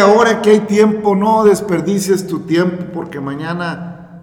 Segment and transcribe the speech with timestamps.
[0.00, 4.22] ahora que hay tiempo, no desperdicies tu tiempo porque mañana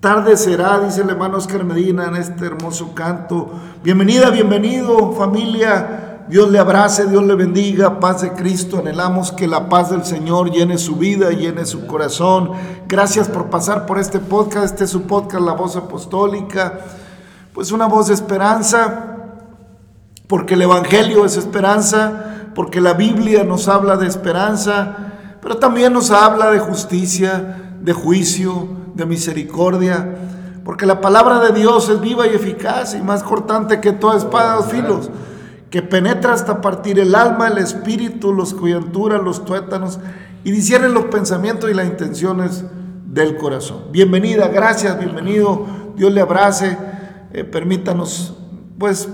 [0.00, 3.50] tarde será, dice el hermano Oscar Medina en este hermoso canto.
[3.82, 6.24] Bienvenida, bienvenido familia.
[6.30, 8.78] Dios le abrace, Dios le bendiga, paz de Cristo.
[8.78, 12.52] Anhelamos que la paz del Señor llene su vida, llene su corazón.
[12.86, 14.66] Gracias por pasar por este podcast.
[14.66, 16.78] Este es su podcast, La Voz Apostólica.
[17.52, 19.16] Pues una voz de esperanza,
[20.28, 25.09] porque el Evangelio es esperanza, porque la Biblia nos habla de esperanza,
[25.42, 30.16] pero también nos habla de justicia, de juicio, de misericordia,
[30.64, 34.58] porque la palabra de Dios es viva y eficaz y más cortante que toda espada
[34.58, 35.10] de filos,
[35.70, 39.98] que penetra hasta partir el alma, el espíritu, los coyunturas, los tuétanos
[40.44, 42.64] y discierne los pensamientos y las intenciones
[43.06, 43.84] del corazón.
[43.90, 45.66] Bienvenida, gracias, bienvenido,
[45.96, 46.76] Dios le abrace,
[47.32, 48.36] eh, permítanos
[48.78, 49.08] pues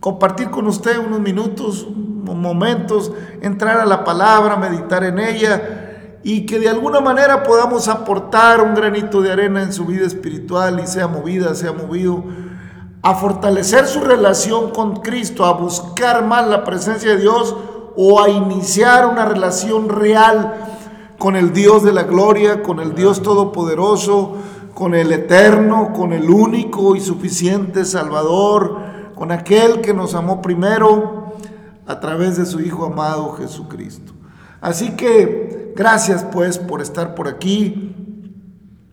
[0.00, 1.86] compartir con usted unos minutos,
[2.24, 3.12] momentos,
[3.42, 8.74] entrar a la palabra, meditar en ella y que de alguna manera podamos aportar un
[8.74, 12.24] granito de arena en su vida espiritual y sea movida, sea movido
[13.02, 17.56] a fortalecer su relación con Cristo, a buscar más la presencia de Dios
[17.96, 20.54] o a iniciar una relación real
[21.18, 24.36] con el Dios de la gloria, con el Dios todopoderoso,
[24.74, 28.76] con el eterno, con el único y suficiente Salvador,
[29.14, 31.19] con aquel que nos amó primero
[31.90, 34.12] a través de su Hijo amado Jesucristo.
[34.60, 37.96] Así que gracias pues por estar por aquí.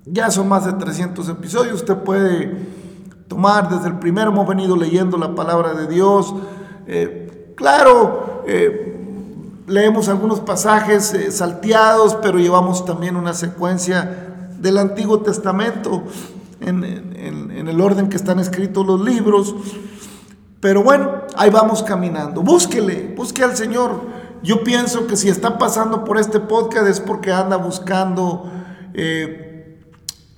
[0.03, 1.75] Ya son más de 300 episodios.
[1.75, 2.57] Usted puede
[3.27, 6.33] tomar desde el primero hemos venido leyendo la palabra de Dios.
[6.87, 8.99] Eh, claro, eh,
[9.67, 16.03] leemos algunos pasajes eh, salteados, pero llevamos también una secuencia del Antiguo Testamento
[16.61, 19.53] en, en el orden que están escritos los libros.
[20.59, 22.41] Pero bueno, ahí vamos caminando.
[22.41, 24.01] Búsquele, busque al Señor.
[24.43, 28.49] Yo pienso que si está pasando por este podcast es porque anda buscando
[28.93, 29.79] eh,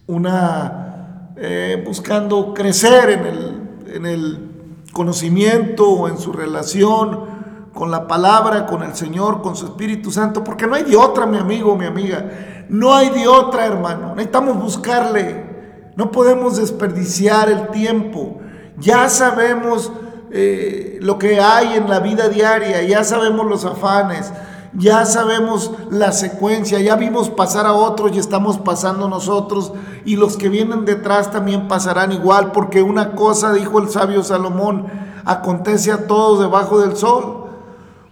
[0.07, 4.49] una, eh, buscando crecer en el, en el
[4.91, 7.39] conocimiento o en su relación
[7.73, 11.25] con la palabra, con el Señor, con su Espíritu Santo, porque no hay de otra,
[11.25, 12.65] mi amigo, mi amiga.
[12.67, 14.15] No hay de otra, hermano.
[14.15, 15.91] Necesitamos buscarle.
[15.95, 18.39] No podemos desperdiciar el tiempo.
[18.77, 19.91] Ya sabemos
[20.31, 24.31] eh, lo que hay en la vida diaria, ya sabemos los afanes,
[24.73, 29.73] ya sabemos la secuencia, ya vimos pasar a otros y estamos pasando nosotros
[30.05, 34.87] y los que vienen detrás también pasarán igual, porque una cosa, dijo el sabio Salomón,
[35.25, 37.45] acontece a todos debajo del sol.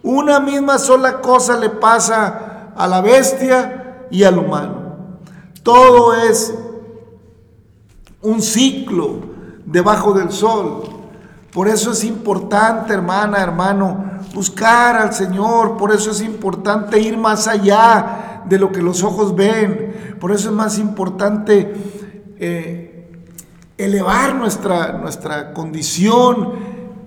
[0.02, 5.18] Una misma sola cosa le pasa a la bestia y al humano.
[5.62, 6.54] Todo es
[8.22, 9.16] un ciclo
[9.64, 10.97] debajo del sol.
[11.58, 15.76] Por eso es importante, hermana, hermano, buscar al Señor.
[15.76, 20.14] Por eso es importante ir más allá de lo que los ojos ven.
[20.20, 21.74] Por eso es más importante
[22.38, 23.10] eh,
[23.76, 26.52] elevar nuestra, nuestra condición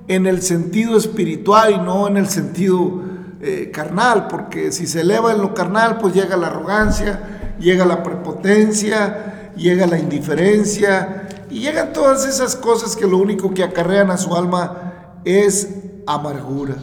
[0.10, 3.04] en el sentido espiritual y no en el sentido
[3.40, 4.28] eh, carnal.
[4.28, 9.88] Porque si se eleva en lo carnal, pues llega la arrogancia, llega la prepotencia, llega
[9.88, 15.20] la indiferencia y llegan todas esas cosas que lo único que acarrean a su alma
[15.26, 15.76] es
[16.08, 16.76] amargura.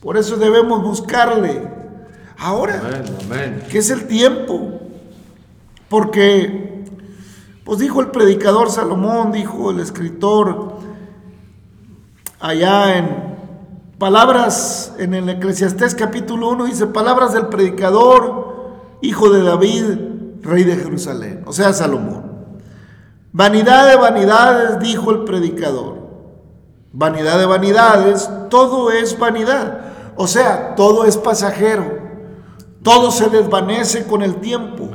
[0.00, 1.68] Por eso debemos buscarle.
[2.38, 2.82] Ahora,
[3.70, 4.80] que es el tiempo.
[5.88, 6.84] Porque,
[7.64, 10.76] pues dijo el predicador Salomón, dijo el escritor
[12.40, 13.36] allá en
[13.98, 19.84] palabras, en el Eclesiastés capítulo 1, dice palabras del predicador, hijo de David,
[20.42, 22.25] rey de Jerusalén, o sea, Salomón.
[23.36, 25.98] Vanidad de vanidades, dijo el predicador.
[26.90, 29.78] Vanidad de vanidades, todo es vanidad.
[30.16, 31.84] O sea, todo es pasajero.
[32.82, 34.88] Todo se desvanece con el tiempo.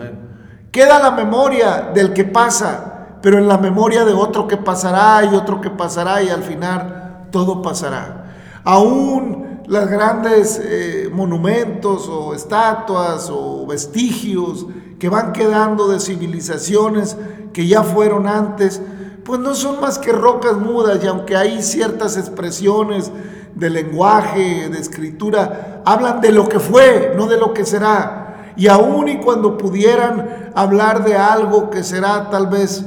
[0.71, 5.35] Queda la memoria del que pasa, pero en la memoria de otro que pasará y
[5.35, 8.33] otro que pasará y al final todo pasará.
[8.63, 14.65] Aún los grandes eh, monumentos o estatuas o vestigios
[14.99, 17.17] que van quedando de civilizaciones
[17.53, 18.81] que ya fueron antes,
[19.23, 23.11] pues no son más que rocas mudas y aunque hay ciertas expresiones
[23.55, 28.53] de lenguaje, de escritura, hablan de lo que fue, no de lo que será.
[28.55, 32.83] Y aun y cuando pudieran hablar de algo que será tal vez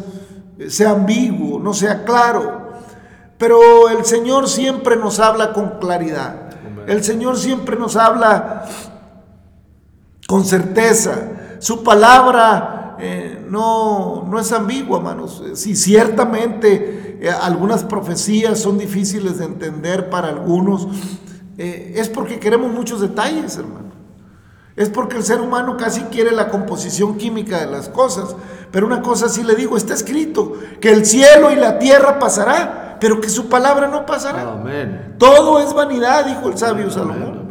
[0.69, 2.65] sea ambiguo, no sea claro,
[3.39, 6.44] pero el Señor siempre nos habla con claridad.
[6.87, 8.67] El Señor siempre nos habla
[10.27, 11.57] con certeza.
[11.59, 15.43] Su palabra eh, no, no es ambigua, hermanos.
[15.55, 20.89] Si ciertamente eh, algunas profecías son difíciles de entender para algunos,
[21.59, 23.93] eh, es porque queremos muchos detalles, hermano.
[24.77, 28.35] Es porque el ser humano casi quiere la composición química de las cosas.
[28.73, 32.84] Pero una cosa sí le digo, está escrito, que el cielo y la tierra pasará,
[33.01, 34.63] pero que su palabra no pasará.
[35.19, 37.45] Todo es vanidad, dijo el sabio Salomón.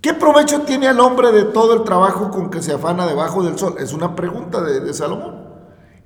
[0.00, 3.58] ¿Qué provecho tiene al hombre de todo el trabajo con que se afana debajo del
[3.58, 3.74] sol?
[3.78, 5.44] Es una pregunta de, Salomón.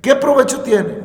[0.01, 1.03] ¿Qué provecho tiene?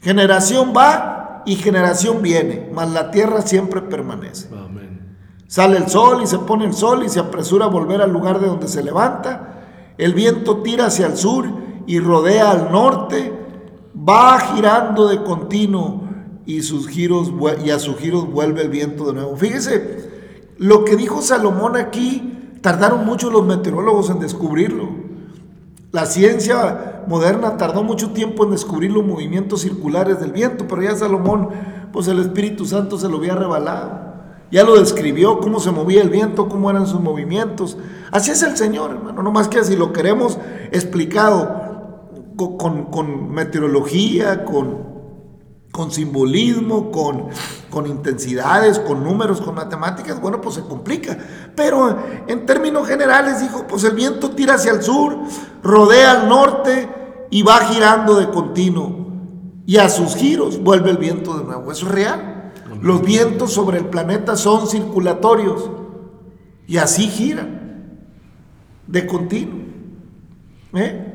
[0.00, 4.48] Generación va y generación viene, mas la tierra siempre permanece.
[5.46, 8.38] Sale el sol y se pone el sol y se apresura a volver al lugar
[8.38, 9.64] de donde se levanta.
[9.98, 11.46] El viento tira hacia el sur
[11.86, 13.32] y rodea al norte.
[13.96, 16.02] Va girando de continuo
[16.46, 17.32] y, sus giros,
[17.64, 19.36] y a sus giros vuelve el viento de nuevo.
[19.36, 20.10] Fíjese,
[20.58, 24.88] lo que dijo Salomón aquí, tardaron mucho los meteorólogos en descubrirlo.
[25.90, 30.96] La ciencia moderna tardó mucho tiempo en descubrir los movimientos circulares del viento, pero ya
[30.96, 31.48] Salomón,
[31.92, 34.12] pues el Espíritu Santo se lo había revelado.
[34.50, 37.76] Ya lo describió, cómo se movía el viento, cómo eran sus movimientos.
[38.10, 39.22] Así es el Señor, hermano.
[39.22, 40.38] No más que así lo queremos
[40.70, 41.71] explicado
[42.36, 44.92] con, con meteorología, con
[45.72, 47.28] con simbolismo, con,
[47.70, 51.16] con intensidades, con números, con matemáticas, bueno, pues se complica.
[51.56, 51.98] Pero
[52.28, 55.16] en términos generales dijo, pues el viento tira hacia el sur,
[55.62, 56.88] rodea al norte
[57.30, 59.00] y va girando de continuo.
[59.64, 61.72] y a sus giros vuelve el viento de nuevo.
[61.72, 62.52] Eso es real.
[62.82, 65.70] Los vientos sobre el planeta son circulatorios
[66.66, 68.00] y así giran
[68.86, 69.60] de continuo.
[70.74, 71.11] ¿Eh?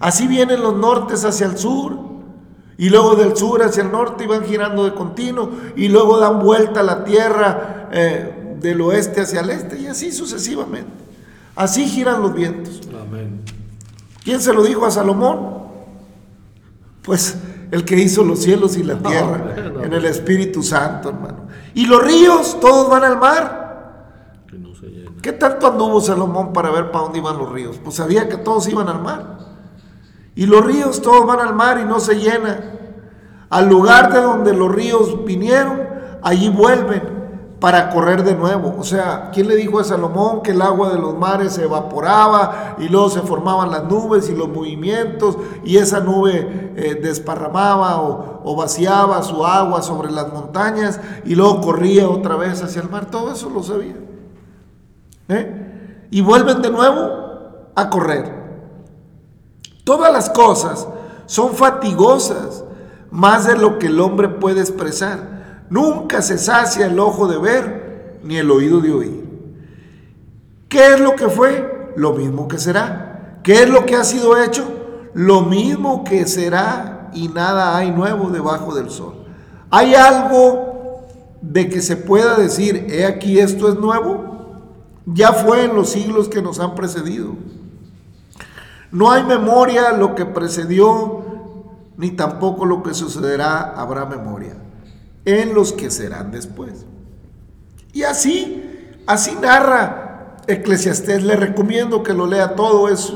[0.00, 1.96] Así vienen los nortes hacia el sur
[2.78, 6.40] y luego del sur hacia el norte y van girando de continuo y luego dan
[6.40, 10.90] vuelta a la tierra eh, del oeste hacia el este y así sucesivamente.
[11.54, 12.80] Así giran los vientos.
[12.98, 13.42] Amén.
[14.24, 15.60] ¿Quién se lo dijo a Salomón?
[17.02, 17.36] Pues
[17.70, 21.48] el que hizo los cielos y la tierra en el Espíritu Santo, hermano.
[21.74, 23.60] Y los ríos, todos van al mar.
[25.20, 27.78] ¿Qué tanto anduvo Salomón para ver para dónde iban los ríos?
[27.82, 29.39] Pues sabía que todos iban al mar.
[30.34, 32.78] Y los ríos todos van al mar y no se llenan.
[33.48, 35.80] Al lugar de donde los ríos vinieron,
[36.22, 37.20] allí vuelven
[37.60, 38.74] para correr de nuevo.
[38.78, 42.76] O sea, ¿quién le dijo a Salomón que el agua de los mares se evaporaba
[42.78, 48.56] y luego se formaban las nubes y los movimientos y esa nube eh, desparramaba o,
[48.56, 53.06] vaciaba su agua sobre las montañas y luego corría otra vez hacia el mar?
[53.10, 53.96] Todo eso lo sabía.
[55.28, 56.06] ¿Eh?
[56.10, 58.39] Y vuelven de nuevo a correr.
[59.84, 60.86] Todas las cosas
[61.26, 62.64] son fatigosas
[63.10, 68.18] más de lo que el hombre puede expresar Nunca se sacia el ojo de ver
[68.24, 69.24] ni el oído de oír.
[70.68, 71.92] ¿Qué es lo que fue?
[71.96, 73.38] Lo mismo que será.
[73.44, 74.64] ¿Qué es lo que ha sido hecho?
[75.14, 79.14] Lo mismo que será y nada hay nuevo debajo del sol.
[79.70, 81.06] ¿Hay algo
[81.40, 84.60] de que se pueda decir, he aquí esto es nuevo?
[85.06, 87.34] Ya fue en los siglos que nos han precedido.
[88.92, 91.24] No hay memoria lo que precedió,
[91.96, 94.56] ni tampoco lo que sucederá habrá memoria
[95.24, 96.86] en los que serán después.
[97.92, 98.62] Y así,
[99.06, 101.22] así narra Eclesiastés.
[101.22, 102.88] Le recomiendo que lo lea todo.
[102.88, 103.12] Es,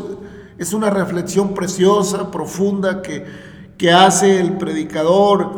[0.58, 3.24] es una reflexión preciosa, profunda que,
[3.78, 5.52] que hace el predicador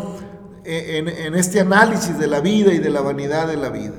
[0.64, 3.94] en, en este análisis de la vida y de la vanidad de la vida.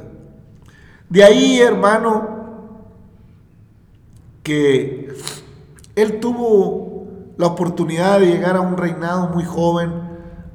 [1.09, 2.37] De ahí, hermano,
[4.43, 5.13] que
[5.97, 9.91] él tuvo la oportunidad de llegar a un reinado muy joven,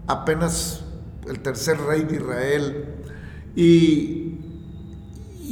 [0.07, 0.85] apenas
[1.29, 2.85] el tercer rey de Israel.
[3.57, 4.39] Y,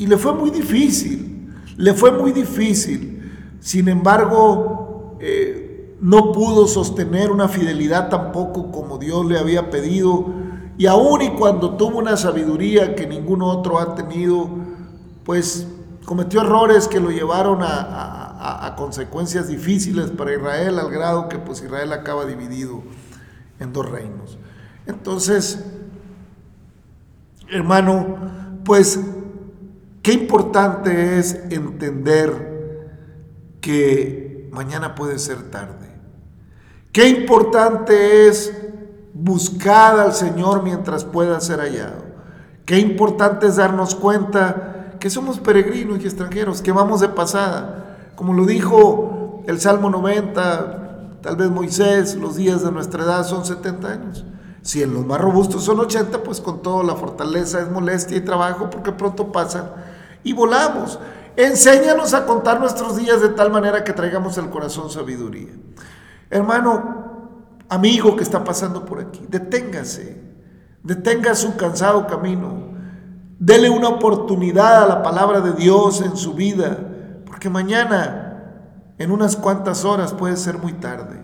[0.06, 3.32] le fue muy difícil, le fue muy difícil.
[3.58, 10.26] Sin embargo, eh, no pudo sostener una fidelidad tampoco como Dios le había pedido.
[10.78, 14.48] Y aún y cuando tuvo una sabiduría que ningún otro ha tenido,
[15.24, 15.66] pues
[16.04, 18.29] cometió errores que lo llevaron a,
[18.76, 22.82] consecuencias difíciles para Israel, al grado que pues Israel acaba dividido
[23.58, 24.38] en dos reinos.
[24.86, 25.64] Entonces,
[27.50, 28.16] hermano,
[28.64, 28.98] pues
[30.02, 32.50] qué importante es entender
[33.60, 35.88] que mañana puede ser tarde.
[36.92, 38.52] Qué importante es
[39.12, 42.04] buscar al Señor mientras pueda ser hallado.
[42.64, 47.89] Qué importante es darnos cuenta que somos peregrinos y extranjeros, que vamos de pasada.
[48.20, 53.46] Como lo dijo el Salmo 90, tal vez Moisés, los días de nuestra edad son
[53.46, 54.26] 70 años.
[54.60, 58.20] Si en los más robustos son 80, pues con toda la fortaleza es molestia y
[58.20, 59.70] trabajo porque pronto pasan
[60.22, 60.98] y volamos.
[61.34, 65.54] Enséñanos a contar nuestros días de tal manera que traigamos el corazón sabiduría.
[66.28, 67.38] Hermano,
[67.70, 70.22] amigo que está pasando por aquí, deténgase,
[70.82, 72.74] detenga su cansado camino,
[73.38, 76.89] dele una oportunidad a la palabra de Dios en su vida,
[77.40, 78.34] porque mañana,
[78.98, 81.22] en unas cuantas horas, puede ser muy tarde.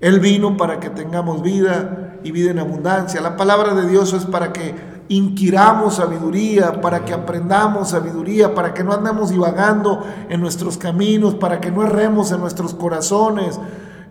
[0.00, 3.22] Él vino para que tengamos vida y vida en abundancia.
[3.22, 4.74] La palabra de Dios es para que
[5.08, 11.58] inquiramos sabiduría, para que aprendamos sabiduría, para que no andemos divagando en nuestros caminos, para
[11.58, 13.58] que no erremos en nuestros corazones,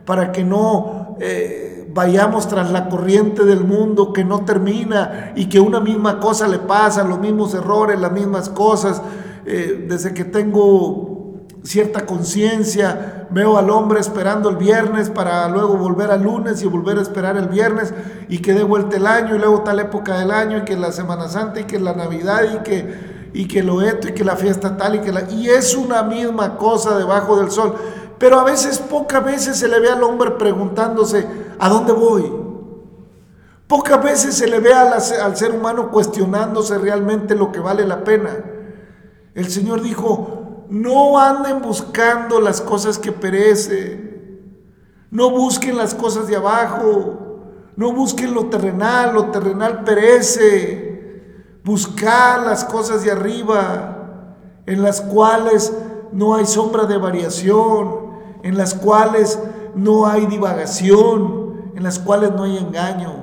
[0.03, 5.59] para que no eh, vayamos tras la corriente del mundo que no termina y que
[5.59, 8.99] una misma cosa le pasa, los mismos errores, las mismas cosas.
[9.47, 11.14] Eh, desde que tengo
[11.65, 16.99] cierta conciencia, veo al hombre esperando el viernes para luego volver al lunes y volver
[16.99, 17.93] a esperar el viernes
[18.29, 20.91] y que dé vuelta el año y luego tal época del año y que la
[20.91, 24.35] Semana Santa y que la Navidad y que, y que lo esto y que la
[24.35, 25.29] fiesta tal y que la...
[25.31, 27.73] Y es una misma cosa debajo del sol.
[28.19, 32.31] Pero a veces, pocas veces se le ve al hombre preguntándose, ¿a dónde voy?
[33.67, 38.03] Pocas veces se le ve al, al ser humano cuestionándose realmente lo que vale la
[38.03, 38.29] pena.
[39.33, 44.59] El Señor dijo, no anden buscando las cosas que perecen.
[45.11, 47.39] No busquen las cosas de abajo.
[47.75, 49.13] No busquen lo terrenal.
[49.13, 51.21] Lo terrenal perece.
[51.63, 54.35] Buscar las cosas de arriba,
[54.67, 55.73] en las cuales
[56.11, 58.11] no hay sombra de variación,
[58.43, 59.39] en las cuales
[59.73, 63.13] no hay divagación, en las cuales no hay engaño.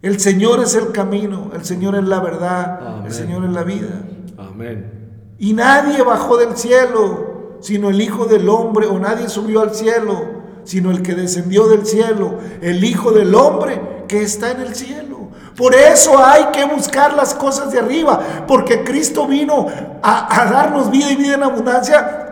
[0.00, 3.06] El Señor es el camino, el Señor es la verdad, Amén.
[3.06, 4.02] el Señor es la vida.
[4.38, 5.03] Amén.
[5.38, 10.42] Y nadie bajó del cielo, sino el Hijo del Hombre, o nadie subió al cielo,
[10.64, 15.28] sino el que descendió del cielo, el Hijo del Hombre que está en el cielo.
[15.56, 19.66] Por eso hay que buscar las cosas de arriba, porque Cristo vino
[20.02, 22.24] a, a darnos vida y vida en abundancia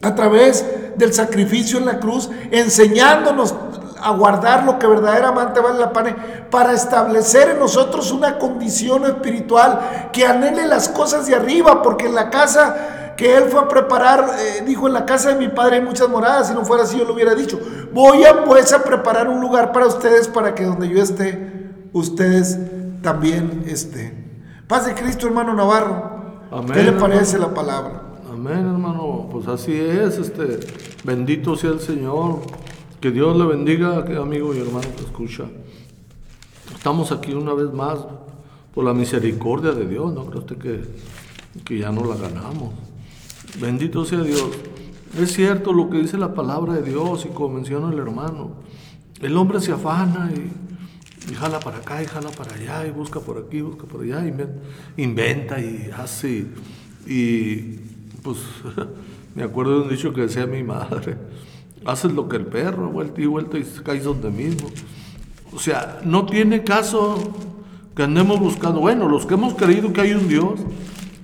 [0.00, 0.64] a través
[0.96, 3.54] del sacrificio en la cruz, enseñándonos
[4.00, 6.16] a guardar lo que verdaderamente vale la pena,
[6.50, 12.14] para establecer en nosotros una condición espiritual que anhele las cosas de arriba, porque en
[12.14, 15.76] la casa que él fue a preparar, eh, dijo, en la casa de mi padre
[15.76, 17.58] hay muchas moradas, si no fuera así yo lo hubiera dicho,
[17.92, 22.58] voy a pues a preparar un lugar para ustedes, para que donde yo esté, ustedes
[23.02, 24.44] también estén.
[24.68, 26.18] Paz de Cristo, hermano Navarro.
[26.50, 27.14] Amén, ¿Qué le hermano.
[27.14, 28.02] parece la palabra?
[28.30, 29.28] Amén, hermano.
[29.32, 30.60] Pues así es, este,
[31.02, 32.40] bendito sea el Señor.
[33.00, 35.44] Que Dios le bendiga, amigo y hermano que escucha.
[36.74, 37.98] Estamos aquí una vez más
[38.74, 40.80] por la misericordia de Dios, no creo usted que,
[41.64, 42.74] que ya no la ganamos.
[43.60, 44.48] Bendito sea Dios.
[45.18, 48.52] Es cierto lo que dice la palabra de Dios y como menciona el hermano.
[49.20, 53.20] El hombre se afana y, y jala para acá y jala para allá y busca
[53.20, 54.58] por aquí, busca por allá, y inven-
[54.96, 56.46] inventa y hace.
[57.06, 57.56] Y
[58.22, 58.38] pues
[59.34, 61.16] me acuerdo de un dicho que decía mi madre,
[61.88, 64.68] haces lo que el perro, vuelta y vuelta y caes donde mismo.
[65.54, 67.16] O sea, no tiene caso
[67.96, 70.60] que andemos buscando, bueno, los que hemos creído que hay un Dios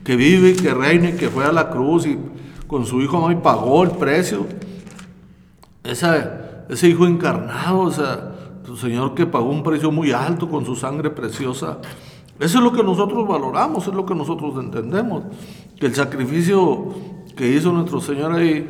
[0.03, 2.19] que vive, y que reina y que fue a la cruz y
[2.67, 4.47] con su hijo y pagó el precio,
[5.85, 8.33] esa- ese hijo encarnado, o sea,
[8.67, 11.79] su Señor que pagó un precio muy alto con su sangre preciosa.
[12.41, 15.25] Eso es lo que nosotros valoramos, es lo que nosotros entendemos.
[15.79, 16.88] Que el sacrificio
[17.37, 18.67] que hizo nuestro Señor ahí,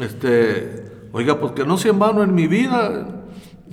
[0.00, 3.06] este, oiga, pues que no sea en vano en mi vida.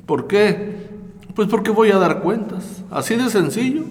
[0.06, 0.89] ¿Por qué?
[1.36, 2.84] Pues porque voy a dar cuentas.
[2.89, 3.84] Así de sencillo.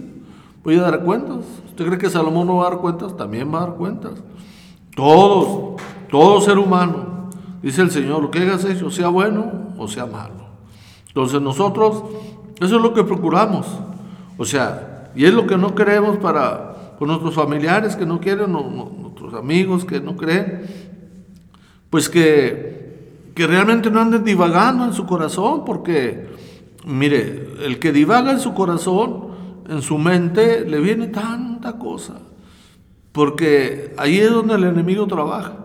[0.65, 1.45] Voy a dar cuentas.
[1.69, 3.17] ¿Usted cree que Salomón no va a dar cuentas?
[3.17, 4.15] También va a dar cuentas.
[4.97, 5.81] Todos,
[6.11, 7.29] todo ser humano,
[7.63, 10.47] dice el Señor, lo que hayas hecho, sea bueno o sea malo.
[11.09, 12.03] Entonces nosotros,
[12.61, 13.67] eso es lo que procuramos.
[14.39, 18.53] O sea, y es lo que no queremos para con nuestros familiares que no quieren,
[18.53, 20.63] nuestros amigos que no creen,
[21.91, 22.76] pues que,
[23.37, 26.27] que realmente no anden divagando en su corazón, porque,
[26.87, 29.29] mire, el que divaga en su corazón,
[29.69, 32.15] en su mente, le viene tanta cosa.
[33.13, 35.59] Porque ahí es donde el enemigo trabaja.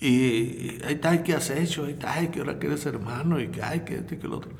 [0.00, 3.62] Y ahí está, que has hecho, ahí está, que ahora que eres hermano, y que
[3.62, 4.50] hay que este que el otro.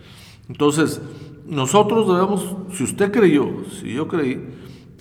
[0.49, 1.01] Entonces,
[1.49, 4.41] nosotros debemos, si usted creyó, si yo creí,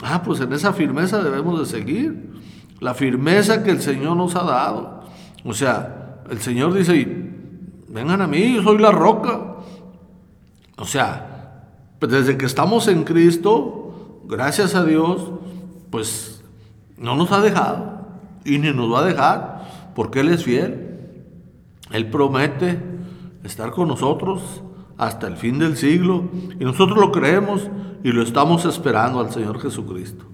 [0.01, 2.31] ah, pues en esa firmeza debemos de seguir.
[2.79, 5.03] La firmeza que el Señor nos ha dado.
[5.45, 7.05] O sea, el Señor dice,
[7.87, 9.55] vengan a mí, yo soy la roca.
[10.77, 11.63] O sea,
[11.99, 15.31] pues desde que estamos en Cristo, gracias a Dios,
[15.89, 16.43] pues
[16.97, 18.07] no nos ha dejado
[18.45, 20.83] y ni nos va a dejar porque Él es fiel.
[21.91, 22.79] Él promete
[23.43, 24.61] estar con nosotros
[24.97, 26.25] hasta el fin del siglo
[26.59, 27.69] y nosotros lo creemos
[28.03, 30.25] y lo estamos esperando al Señor Jesucristo.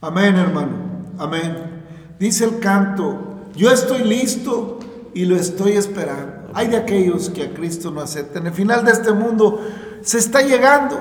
[0.00, 0.76] Amén, hermano.
[1.18, 1.84] Amén.
[2.18, 4.78] Dice el canto, yo estoy listo
[5.16, 6.50] y lo estoy esperando.
[6.52, 8.46] Hay de aquellos que a Cristo no aceptan.
[8.46, 9.62] El final de este mundo
[10.02, 10.98] se está llegando.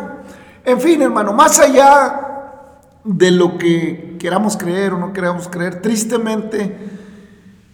[0.64, 2.62] En fin, hermano, más allá
[3.04, 6.78] de lo que queramos creer o no queramos creer, tristemente,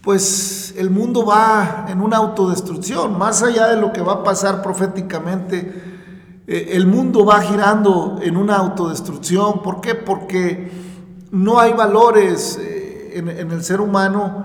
[0.02, 3.20] pues el mundo va en una autodestrucción.
[3.20, 8.36] Más allá de lo que va a pasar proféticamente, eh, el mundo va girando en
[8.36, 9.62] una autodestrucción.
[9.62, 9.94] ¿Por qué?
[9.94, 10.72] Porque
[11.30, 14.44] no hay valores eh, en, en el ser humano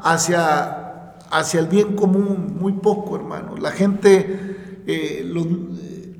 [0.00, 0.85] hacia,
[1.30, 3.56] hacia el bien común, muy poco, hermano.
[3.56, 5.46] La gente, eh, los,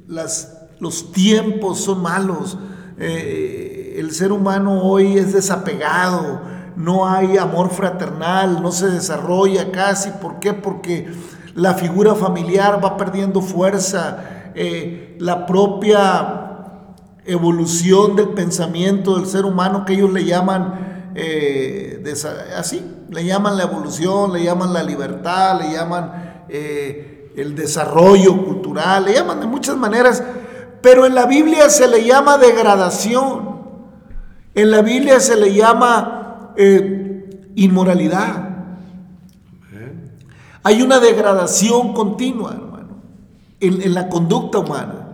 [0.09, 2.59] las- los tiempos son malos.
[2.99, 6.41] Eh, el ser humano hoy es desapegado,
[6.77, 10.11] no hay amor fraternal, no se desarrolla casi.
[10.21, 10.53] ¿Por qué?
[10.53, 11.09] Porque
[11.55, 16.43] la figura familiar va perdiendo fuerza, eh, la propia
[17.25, 20.86] evolución del pensamiento del ser humano que ellos le llaman
[21.19, 22.03] eh,
[22.57, 29.07] así, le llaman la evolución, le llaman la libertad, le llaman eh, el desarrollo cultural,
[29.07, 30.23] le llaman de muchas maneras,
[30.83, 33.57] pero en la Biblia se le llama degradación,
[34.55, 38.45] en la Biblia se le llama eh, inmoralidad.
[40.63, 43.01] Hay una degradación continua, hermano,
[43.61, 45.07] en la conducta humana.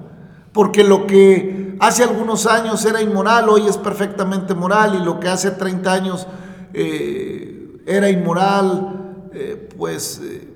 [0.52, 5.28] Porque lo que hace algunos años era inmoral, hoy es perfectamente moral, y lo que
[5.28, 6.28] hace 30 años
[6.72, 10.48] eh, era inmoral, eh, pues, eh,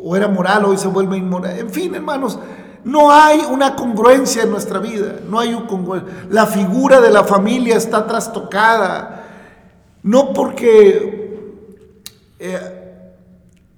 [0.00, 1.58] o era moral, hoy se vuelve inmoral.
[1.58, 2.38] En fin, hermanos,
[2.84, 6.26] no hay una congruencia en nuestra vida, no hay un congruencia.
[6.30, 9.24] La figura de la familia está trastocada,
[10.04, 11.18] no porque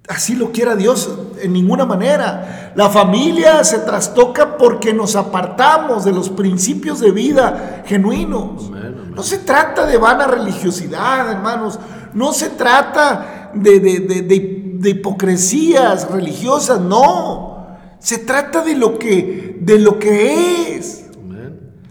[0.09, 2.72] así lo quiera Dios en ninguna manera.
[2.74, 8.70] La familia se trastoca porque nos apartamos de los principios de vida genuinos.
[9.12, 11.81] No se trata de vana religiosidad, hermanos.
[12.14, 17.66] No se trata de, de hipocresías religiosas, no.
[17.98, 21.07] Se trata de lo que, de lo que es,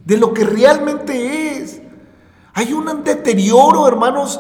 [0.06, 1.82] de lo que realmente es.
[2.54, 4.40] Hay un deterioro, hermanos,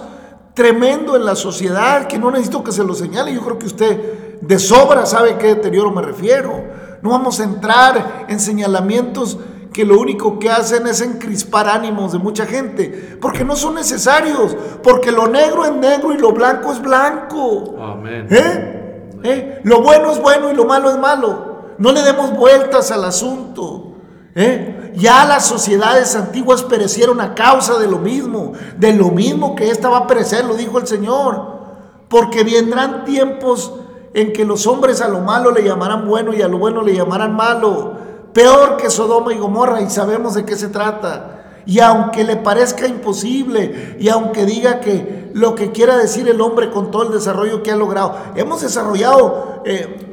[0.54, 3.34] tremendo en la sociedad que no necesito que se lo señale.
[3.34, 6.80] Yo creo que usted de sobra sabe a qué deterioro me refiero.
[7.02, 9.38] No vamos a entrar en señalamientos
[9.74, 14.56] que lo único que hacen es encrispar ánimos de mucha gente, porque no son necesarios,
[14.84, 17.76] porque lo negro es negro y lo blanco es blanco.
[17.80, 18.28] Amén.
[18.30, 19.12] ¿Eh?
[19.24, 19.62] ¿Eh?
[19.64, 21.76] Lo bueno es bueno y lo malo es malo.
[21.78, 23.94] No le demos vueltas al asunto.
[24.36, 24.92] ¿eh?
[24.96, 29.90] Ya las sociedades antiguas perecieron a causa de lo mismo, de lo mismo que esta
[29.90, 31.62] va a perecer, lo dijo el Señor.
[32.10, 33.74] Porque vendrán tiempos
[34.13, 36.95] en que los hombres a lo malo le llamarán bueno y a lo bueno le
[36.95, 37.93] llamarán malo.
[38.34, 41.62] Peor que Sodoma y Gomorra y sabemos de qué se trata.
[41.65, 46.71] Y aunque le parezca imposible, y aunque diga que lo que quiera decir el hombre
[46.71, 50.12] con todo el desarrollo que ha logrado, hemos desarrollado eh,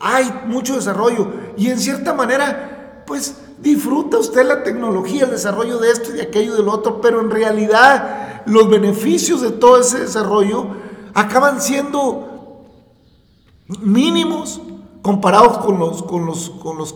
[0.00, 5.90] hay mucho desarrollo y en cierta manera, pues disfruta usted la tecnología, el desarrollo de
[5.90, 9.78] esto y de aquello y de lo otro, pero en realidad los beneficios de todo
[9.78, 10.66] ese desarrollo
[11.12, 12.29] acaban siendo
[13.80, 14.60] mínimos
[15.02, 16.94] comparados con los, con los, con los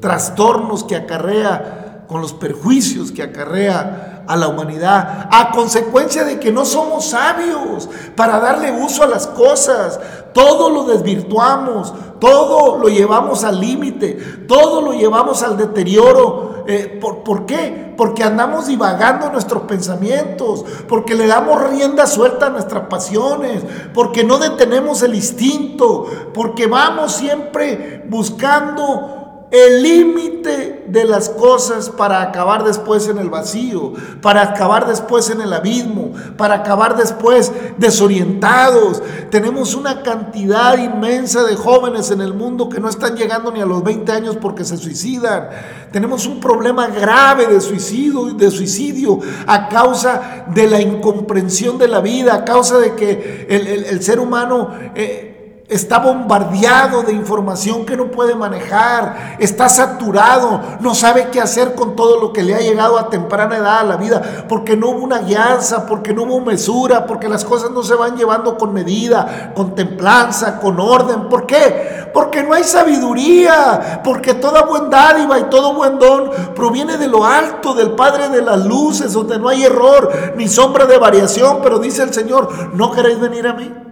[0.00, 6.50] trastornos que acarrea, con los perjuicios que acarrea a la humanidad, a consecuencia de que
[6.50, 10.00] no somos sabios para darle uso a las cosas.
[10.32, 14.14] Todo lo desvirtuamos, todo lo llevamos al límite,
[14.48, 16.64] todo lo llevamos al deterioro.
[16.66, 17.92] Eh, ¿por, ¿por, qué?
[17.96, 23.62] Porque andamos divagando nuestros pensamientos, porque le damos rienda suelta a nuestras pasiones,
[23.92, 32.22] porque no detenemos el instinto, porque vamos siempre buscando el límite de las cosas para
[32.22, 39.02] acabar después en el vacío, para acabar después en el abismo, para acabar después desorientados.
[39.30, 43.66] Tenemos una cantidad inmensa de jóvenes en el mundo que no están llegando ni a
[43.66, 45.48] los 20 años porque se suicidan.
[45.92, 52.00] Tenemos un problema grave de suicidio, de suicidio a causa de la incomprensión de la
[52.00, 54.70] vida, a causa de que el, ser humano...
[54.94, 55.33] Eh,
[55.66, 61.96] está bombardeado de información que no puede manejar, está saturado, no sabe qué hacer con
[61.96, 65.02] todo lo que le ha llegado a temprana edad a la vida, porque no hubo
[65.02, 69.52] una guianza, porque no hubo mesura, porque las cosas no se van llevando con medida,
[69.54, 71.30] con templanza, con orden.
[71.30, 72.10] ¿Por qué?
[72.12, 77.24] Porque no hay sabiduría, porque toda buen dádiva y todo buen don proviene de lo
[77.24, 81.78] alto, del Padre de las luces, donde no hay error ni sombra de variación, pero
[81.78, 83.83] dice el Señor, ¿no queréis venir a mí?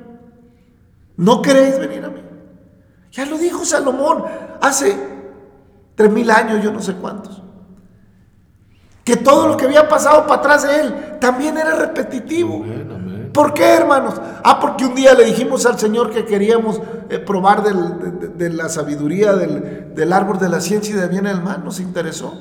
[1.23, 2.21] ¿No queréis venir a mí?
[3.13, 4.25] Ya lo dijo Salomón
[4.61, 4.97] hace
[5.95, 7.41] tres mil años, yo no sé cuántos.
[9.05, 12.65] Que todo lo que había pasado para atrás de él también era repetitivo.
[13.33, 14.15] ¿Por qué, hermanos?
[14.43, 19.35] Ah, porque un día le dijimos al Señor que queríamos eh, probar de, la sabiduría
[19.35, 21.65] del, del, árbol de la ciencia y de bien y del mal.
[21.65, 22.35] Nos interesó.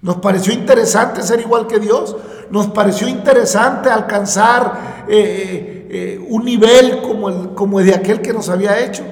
[0.00, 2.16] Nos pareció interesante ser igual que Dios.
[2.50, 8.32] Nos pareció interesante alcanzar eh, eh, un nivel como el, como el de aquel que
[8.32, 9.04] nos había hecho.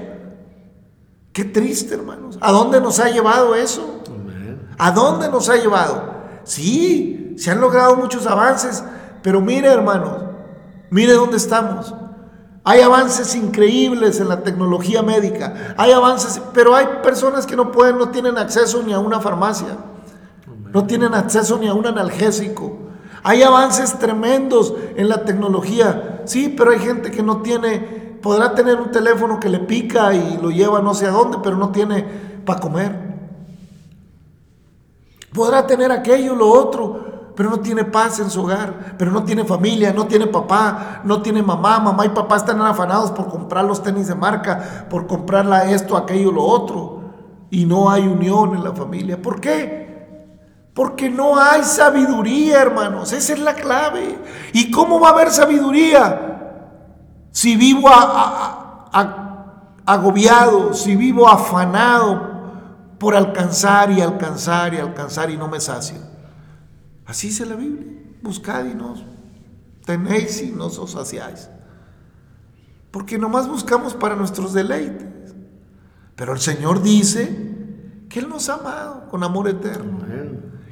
[1.30, 2.38] Qué triste, hermanos.
[2.40, 4.00] ¿A dónde nos ha llevado eso?
[4.78, 6.14] ¿A dónde nos ha llevado?
[6.44, 8.82] Sí, se han logrado muchos avances,
[9.22, 10.22] pero mire, hermanos,
[10.88, 11.94] mire dónde estamos.
[12.64, 15.74] Hay avances increíbles en la tecnología médica.
[15.76, 19.76] Hay avances, pero hay personas que no pueden, no tienen acceso ni a una farmacia.
[20.72, 22.78] No tienen acceso ni a un analgésico.
[23.22, 26.09] Hay avances tremendos en la tecnología.
[26.24, 27.78] Sí, pero hay gente que no tiene,
[28.22, 31.56] podrá tener un teléfono que le pica y lo lleva no sé a dónde, pero
[31.56, 32.02] no tiene
[32.44, 33.10] para comer.
[35.32, 39.44] Podrá tener aquello, lo otro, pero no tiene paz en su hogar, pero no tiene
[39.44, 43.82] familia, no tiene papá, no tiene mamá, mamá y papá están afanados por comprar los
[43.82, 47.00] tenis de marca, por comprarla esto, aquello, lo otro,
[47.50, 49.22] y no hay unión en la familia.
[49.22, 49.89] ¿Por qué?
[50.80, 53.12] Porque no hay sabiduría, hermanos.
[53.12, 54.18] Esa es la clave.
[54.54, 57.28] ¿Y cómo va a haber sabiduría?
[57.32, 57.86] Si vivo
[59.84, 65.98] agobiado, si vivo afanado por alcanzar y alcanzar y alcanzar y no me sacio.
[67.04, 67.98] Así dice la Biblia.
[68.22, 68.94] Buscad y no
[69.84, 71.50] tenéis y no os saciáis.
[72.90, 75.34] Porque nomás buscamos para nuestros deleites.
[76.16, 77.50] Pero el Señor dice
[78.08, 80.09] que Él nos ha amado con amor eterno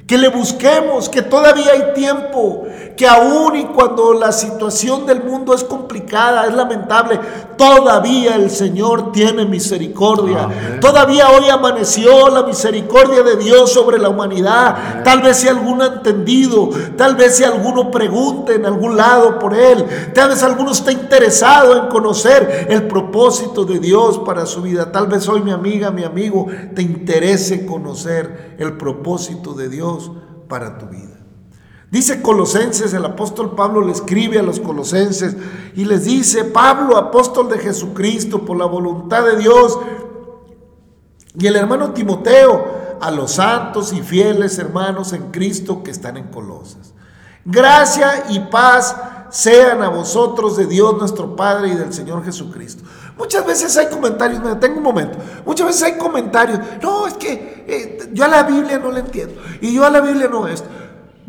[0.09, 2.65] que le busquemos, que todavía hay tiempo,
[2.97, 7.19] que aún y cuando la situación del mundo es complicada, es lamentable,
[7.59, 10.79] todavía el Señor tiene misericordia.
[10.79, 15.03] Todavía hoy amaneció la misericordia de Dios sobre la humanidad.
[15.03, 19.53] Tal vez si alguno ha entendido, tal vez si alguno pregunte en algún lado por
[19.53, 24.93] él, tal vez alguno esté interesado en conocer el propósito de Dios para su vida.
[24.93, 30.09] Tal vez hoy mi amiga, mi amigo, te interese conocer el propósito de Dios
[30.47, 31.18] para tu vida.
[31.91, 35.35] Dice Colosenses, el apóstol Pablo le escribe a los colosenses
[35.75, 39.79] y les dice, Pablo, apóstol de Jesucristo, por la voluntad de Dios,
[41.37, 46.27] y el hermano Timoteo, a los santos y fieles hermanos en Cristo que están en
[46.27, 46.93] Colosas.
[47.45, 48.95] Gracia y paz
[49.29, 52.83] sean a vosotros de Dios nuestro Padre y del Señor Jesucristo.
[53.17, 57.65] Muchas veces hay comentarios, me tengo un momento, muchas veces hay comentarios, no, es que
[57.67, 60.67] eh, yo a la Biblia no le entiendo y yo a la Biblia no esto.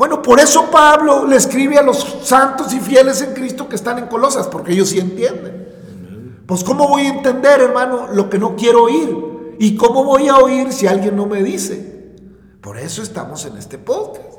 [0.00, 3.98] Bueno, por eso Pablo le escribe a los santos y fieles en Cristo que están
[3.98, 6.42] en Colosas, porque ellos sí entienden.
[6.46, 9.56] Pues ¿cómo voy a entender, hermano, lo que no quiero oír?
[9.58, 12.16] ¿Y cómo voy a oír si alguien no me dice?
[12.62, 14.38] Por eso estamos en este podcast,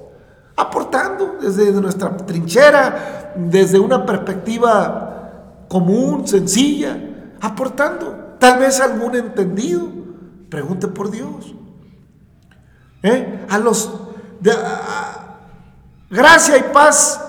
[0.55, 6.97] aportando desde nuestra trinchera, desde una perspectiva común, sencilla,
[7.39, 8.35] aportando.
[8.39, 9.87] Tal vez algún entendido
[10.49, 11.53] pregunte por Dios.
[13.03, 13.45] ¿Eh?
[13.47, 13.91] A los
[16.11, 17.19] gracia y paz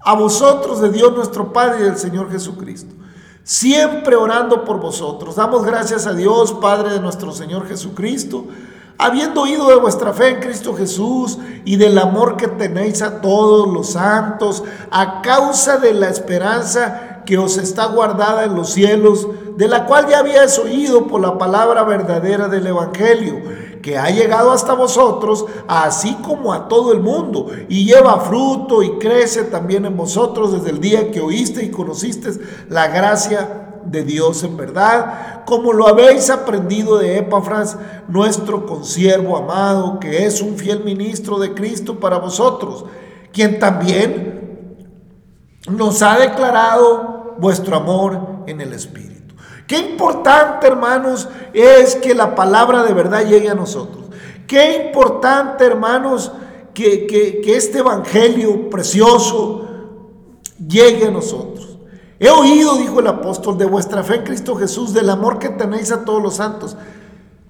[0.00, 2.94] a vosotros de Dios nuestro Padre y del Señor Jesucristo.
[3.42, 5.36] Siempre orando por vosotros.
[5.36, 8.46] Damos gracias a Dios, Padre de nuestro Señor Jesucristo,
[8.96, 13.68] habiendo oído de vuestra fe en Cristo Jesús y del amor que tenéis a todos
[13.68, 19.68] los santos, a causa de la esperanza que os está guardada en los cielos, de
[19.68, 23.40] la cual ya habíais oído por la palabra verdadera del Evangelio,
[23.82, 28.98] que ha llegado hasta vosotros, así como a todo el mundo, y lleva fruto y
[28.98, 32.30] crece también en vosotros desde el día que oíste y conociste
[32.68, 39.98] la gracia de Dios en verdad, como lo habéis aprendido de Epafras, nuestro consiervo amado,
[39.98, 42.84] que es un fiel ministro de Cristo para vosotros,
[43.32, 44.78] quien también
[45.70, 49.17] nos ha declarado vuestro amor en el Espíritu.
[49.68, 54.06] Qué importante, hermanos, es que la palabra de verdad llegue a nosotros.
[54.48, 56.32] Qué importante, hermanos,
[56.74, 59.66] que, que este Evangelio precioso
[60.66, 61.78] llegue a nosotros.
[62.20, 65.92] He oído, dijo el apóstol, de vuestra fe en Cristo Jesús, del amor que tenéis
[65.92, 66.76] a todos los santos.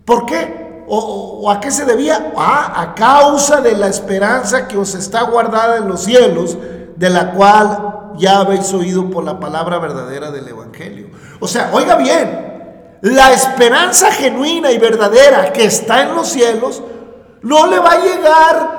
[0.05, 0.85] ¿Por qué?
[0.89, 2.33] ¿O, a qué se debía?
[2.37, 6.57] Ah, a causa de la esperanza que os está guardada en los cielos,
[6.97, 11.09] de la cual ya habéis oído por la palabra verdadera del Evangelio.
[11.41, 12.49] O sea, oiga bien,
[13.01, 16.83] la esperanza genuina y verdadera que está en los cielos
[17.43, 18.79] no le va a llegar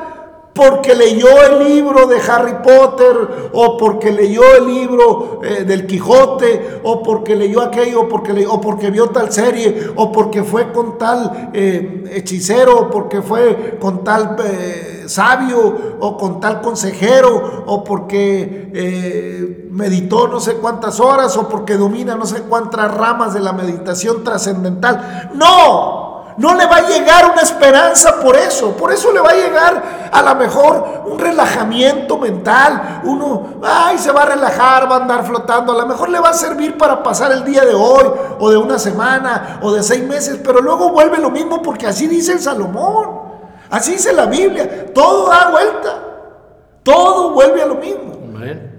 [0.53, 6.81] porque leyó el libro de Harry Potter, o porque leyó el libro eh, del Quijote,
[6.83, 10.97] o porque leyó aquello, o porque, o porque vio tal serie, o porque fue con
[10.97, 17.83] tal eh, hechicero, o porque fue con tal eh, sabio, o con tal consejero, o
[17.83, 23.53] porque meditó no sé cuántas horas, o porque domina no sé cuántas ramas de la
[23.53, 25.31] meditación trascendental.
[25.33, 28.71] No, no le va a llegar una esperanza por eso.
[28.71, 33.01] Por eso le va a llegar a lo mejor un relajamiento mental.
[33.03, 35.73] Uno, ay, se va a relajar, va a andar flotando.
[35.73, 38.57] A lo mejor le va a servir para pasar el día de hoy, o de
[38.57, 40.39] una semana, o de seis meses.
[40.43, 43.28] Pero luego vuelve lo mismo porque así dice el Salomón.
[43.69, 44.93] Así dice la Biblia.
[44.93, 46.03] Todo da vuelta.
[46.83, 48.09] Todo vuelve a lo mismo.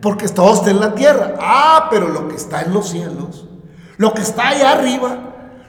[0.00, 1.34] Porque todo está en la tierra.
[1.38, 3.46] Ah, pero lo que está en los cielos,
[3.98, 5.18] lo que está allá arriba,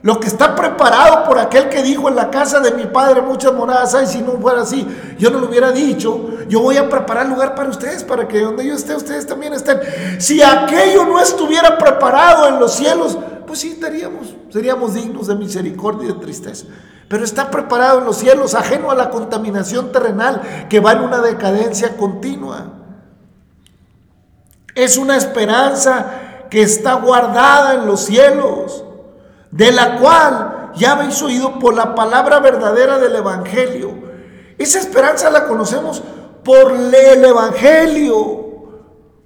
[0.03, 3.53] lo que está preparado por aquel que dijo en la casa de mi padre muchas
[3.53, 4.87] moradas hay, si no fuera así,
[5.19, 6.29] yo no lo hubiera dicho.
[6.47, 9.79] Yo voy a preparar lugar para ustedes, para que donde yo esté, ustedes también estén.
[10.19, 16.09] Si aquello no estuviera preparado en los cielos, pues sí estaríamos, seríamos dignos de misericordia
[16.09, 16.65] y de tristeza.
[17.11, 21.19] Pero está preparado en los cielos, ajeno a la contaminación terrenal que va en una
[21.19, 22.67] decadencia continua.
[24.75, 26.05] Es una esperanza
[26.49, 28.85] que está guardada en los cielos
[29.51, 33.93] de la cual ya habéis oído por la palabra verdadera del Evangelio.
[34.57, 36.01] Esa esperanza la conocemos
[36.45, 38.40] por el Evangelio,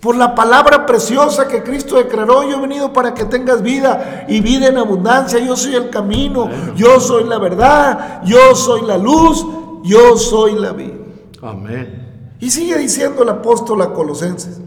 [0.06, 2.44] por la palabra preciosa que Cristo declaró.
[2.44, 5.40] Yo he venido para que tengas vida y vida en abundancia.
[5.40, 9.44] Yo soy el camino, yo soy la verdad, yo soy la luz,
[9.84, 10.94] yo soy la vida.
[11.42, 12.36] Amén.
[12.40, 14.62] Y sigue diciendo el apóstol a Colosenses.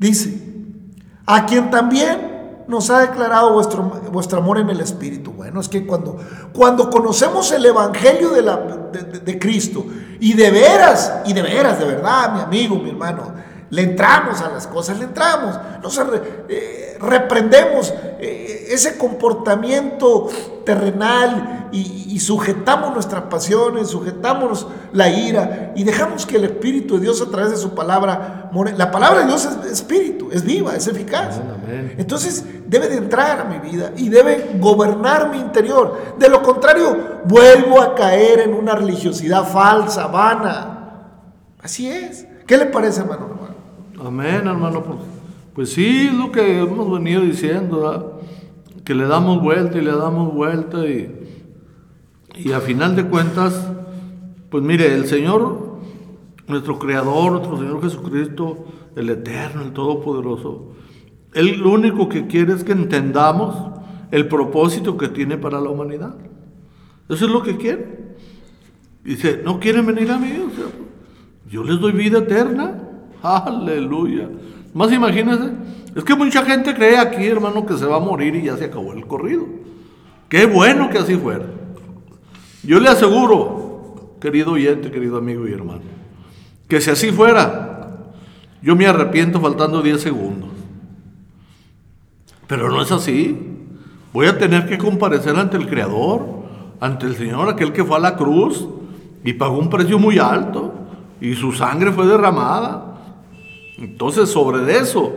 [0.00, 0.42] Dice,
[1.24, 2.27] a quien también
[2.68, 5.32] nos ha declarado vuestro, vuestro amor en el Espíritu.
[5.32, 6.18] Bueno, es que cuando,
[6.52, 8.56] cuando conocemos el Evangelio de, la,
[8.92, 9.84] de, de- de Cristo
[10.20, 13.32] y de veras, y de veras, de verdad, mi amigo, mi hermano,
[13.70, 16.00] le entramos a las cosas, le entramos, nos
[16.48, 20.28] eh, reprendemos eh, ese comportamiento
[20.64, 27.02] terrenal y, y sujetamos nuestras pasiones, sujetamos la ira y dejamos que el Espíritu de
[27.02, 30.74] Dios a través de su palabra, more- la palabra de Dios es espíritu, es viva,
[30.74, 31.40] es eficaz.
[31.98, 36.14] Entonces debe de entrar a mi vida y debe gobernar mi interior.
[36.18, 40.74] De lo contrario, vuelvo a caer en una religiosidad falsa, vana.
[41.62, 42.26] Así es.
[42.46, 43.37] ¿Qué le parece, hermano?
[44.04, 44.84] Amén, hermano.
[45.54, 48.20] Pues, sí, es lo que hemos venido diciendo,
[48.84, 51.12] que le damos vuelta y le damos vuelta y,
[52.36, 53.70] y a final de cuentas,
[54.50, 55.80] pues mire, el Señor,
[56.46, 60.72] nuestro Creador, nuestro Señor Jesucristo, el Eterno, el Todopoderoso,
[61.34, 63.56] Él lo único que quiere es que entendamos
[64.12, 66.14] el propósito que tiene para la humanidad.
[67.08, 68.16] Eso es lo que quiere.
[69.02, 70.30] Dice, ¿no quieren venir a mí?
[70.30, 70.66] O sea,
[71.50, 72.87] yo les doy vida eterna.
[73.36, 74.28] Aleluya.
[74.74, 75.52] Más imagínense.
[75.94, 78.66] Es que mucha gente cree aquí, hermano, que se va a morir y ya se
[78.66, 79.46] acabó el corrido.
[80.28, 81.46] Qué bueno que así fuera.
[82.62, 85.80] Yo le aseguro, querido oyente, querido amigo y hermano,
[86.68, 88.12] que si así fuera,
[88.62, 90.50] yo me arrepiento faltando 10 segundos.
[92.46, 93.36] Pero no es así.
[94.12, 96.26] Voy a tener que comparecer ante el Creador,
[96.80, 98.66] ante el Señor, aquel que fue a la cruz
[99.24, 100.72] y pagó un precio muy alto
[101.20, 102.87] y su sangre fue derramada.
[103.78, 105.12] Entonces, sobre eso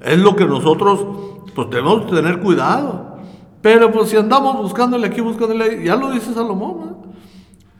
[0.00, 1.06] es lo que nosotros
[1.54, 3.16] pues debemos tener cuidado.
[3.60, 6.96] Pero pues si andamos buscándole aquí, buscándole ya lo dice Salomón,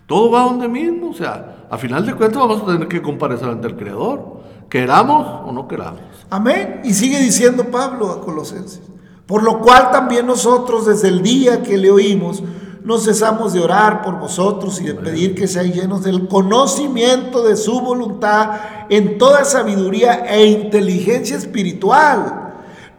[0.07, 1.11] todo va donde mismo.
[1.11, 5.49] O sea, a final de cuentas vamos a tener que comparecer ante el Creador, queramos
[5.49, 6.03] o no queramos.
[6.31, 6.81] Amén.
[6.85, 8.83] Y sigue diciendo Pablo a Colosenses.
[9.27, 12.43] Por lo cual también nosotros desde el día que le oímos,
[12.85, 17.57] no cesamos de orar por vosotros y de pedir que seáis llenos del conocimiento de
[17.57, 18.51] su voluntad
[18.89, 22.42] en toda sabiduría e inteligencia espiritual,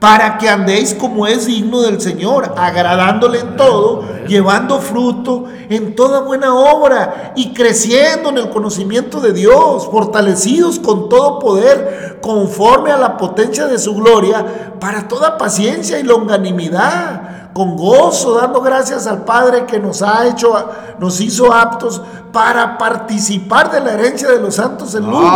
[0.04, 6.20] para que andéis como es digno del Señor, agradándole en todo, llevando fruto en toda
[6.20, 12.98] buena obra y creciendo en el conocimiento de Dios, fortalecidos con todo poder, conforme a
[12.98, 19.24] la potencia de su gloria, para toda paciencia y longanimidad, con gozo, dando gracias al
[19.24, 20.54] Padre que nos ha hecho,
[21.00, 22.02] nos hizo aptos
[22.34, 25.32] para participar de la herencia de los santos en luz,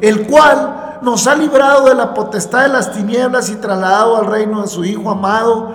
[0.00, 4.62] el cual nos ha librado de la potestad de las tinieblas y trasladado al reino
[4.62, 5.74] de su Hijo amado,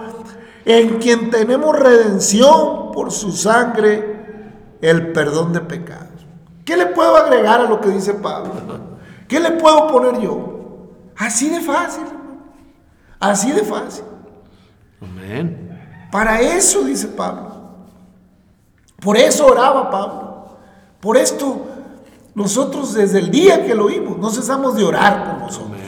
[0.66, 4.18] en quien tenemos redención por su sangre,
[4.82, 6.26] el perdón de pecados.
[6.66, 8.52] ¿Qué le puedo agregar a lo que dice Pablo?
[9.28, 10.90] ¿Qué le puedo poner yo?
[11.18, 12.04] Así de fácil.
[13.20, 14.04] Así de fácil.
[15.02, 16.08] Amén.
[16.12, 17.58] Para eso, dice Pablo.
[19.00, 20.58] Por eso oraba Pablo.
[21.00, 21.67] Por esto,
[22.38, 25.82] nosotros desde el día que lo oímos, no cesamos de orar por vosotros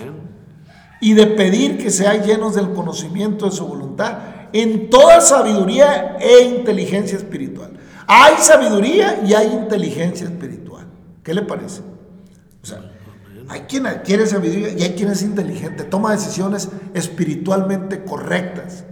[1.00, 4.18] y de pedir que seáis llenos del conocimiento de su voluntad
[4.52, 7.74] en toda sabiduría e inteligencia espiritual.
[8.08, 10.88] Hay sabiduría y hay inteligencia espiritual.
[11.22, 11.82] ¿Qué le parece?
[12.64, 12.80] O sea,
[13.48, 18.86] hay quien adquiere sabiduría y hay quien es inteligente, toma decisiones espiritualmente correctas.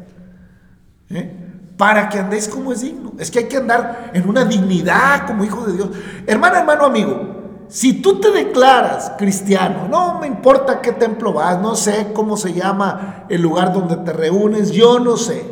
[1.10, 1.36] ¿eh?
[1.76, 3.14] Para que andéis como es digno.
[3.18, 5.90] Es que hay que andar en una dignidad como hijo de Dios.
[6.28, 7.37] Hermano, hermano, amigo,
[7.70, 12.54] si tú te declaras cristiano, no me importa qué templo vas, no sé cómo se
[12.54, 15.44] llama el lugar donde te reúnes, yo no sé.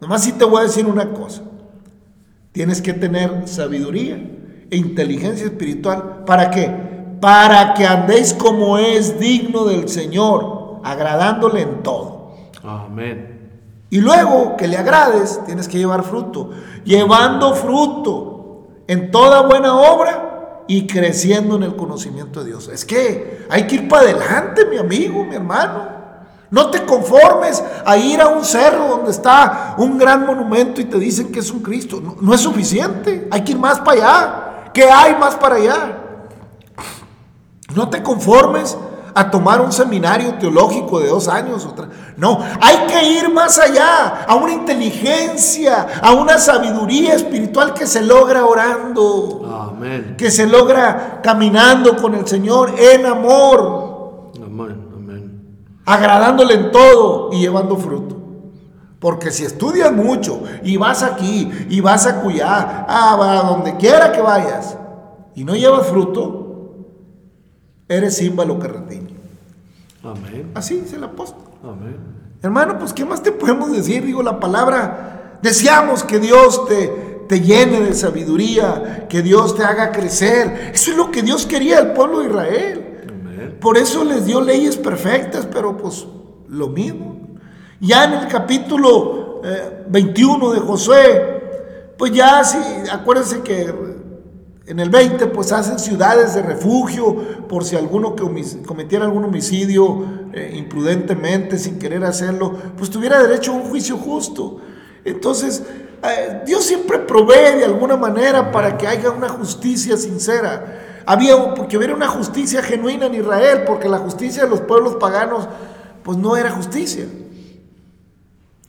[0.00, 1.42] Nomás sí te voy a decir una cosa.
[2.52, 4.16] Tienes que tener sabiduría
[4.70, 6.24] e inteligencia espiritual.
[6.26, 6.68] ¿Para qué?
[7.20, 12.34] Para que andéis como es digno del Señor, agradándole en todo.
[12.62, 13.34] Amén.
[13.88, 16.50] Y luego que le agrades, tienes que llevar fruto.
[16.84, 20.33] Llevando fruto en toda buena obra
[20.66, 22.68] y creciendo en el conocimiento de Dios.
[22.68, 25.94] Es que hay que ir para adelante, mi amigo, mi hermano.
[26.50, 30.98] No te conformes a ir a un cerro donde está un gran monumento y te
[30.98, 32.00] dicen que es un Cristo.
[32.20, 33.26] No, es suficiente.
[33.30, 34.70] Hay que ir más para allá.
[34.72, 35.98] ¿Qué hay más para allá?
[37.74, 38.76] No te conformes
[39.14, 41.64] a tomar un seminario teológico de dos años.
[41.64, 41.88] Otra.
[42.16, 48.02] No, hay que ir más allá, a una inteligencia, a una sabiduría espiritual que se
[48.02, 50.14] logra orando, Amén.
[50.18, 54.88] que se logra caminando con el Señor en amor, Amén.
[54.94, 55.58] Amén.
[55.84, 58.14] agradándole en todo y llevando fruto.
[58.98, 64.10] Porque si estudias mucho y vas aquí y vas a Cuyá, a, a donde quiera
[64.12, 64.78] que vayas,
[65.34, 66.44] y no llevas fruto,
[67.88, 69.03] eres símbolo que retiñe.
[70.04, 70.50] Amén.
[70.54, 71.42] Así dice el apóstol.
[71.62, 71.96] Amén.
[72.42, 74.04] Hermano, pues ¿qué más te podemos decir?
[74.04, 76.88] Digo, la palabra, deseamos que Dios te,
[77.26, 80.72] te llene de sabiduría, que Dios te haga crecer.
[80.74, 83.56] Eso es lo que Dios quería al pueblo de Israel.
[83.60, 86.06] Por eso les dio leyes perfectas, pero pues
[86.48, 87.38] lo mismo.
[87.80, 89.40] Ya en el capítulo
[89.88, 91.34] 21 eh, de Josué,
[91.96, 92.58] pues ya, sí,
[92.90, 93.72] acuérdense que
[94.66, 98.24] en el 20, pues hacen ciudades de refugio por si alguno que
[98.64, 104.60] cometiera algún homicidio eh, imprudentemente, sin querer hacerlo, pues tuviera derecho a un juicio justo.
[105.04, 105.62] Entonces,
[106.02, 111.02] eh, Dios siempre provee de alguna manera para que haya una justicia sincera.
[111.04, 115.46] Había, porque hubiera una justicia genuina en Israel, porque la justicia de los pueblos paganos,
[116.02, 117.04] pues no era justicia.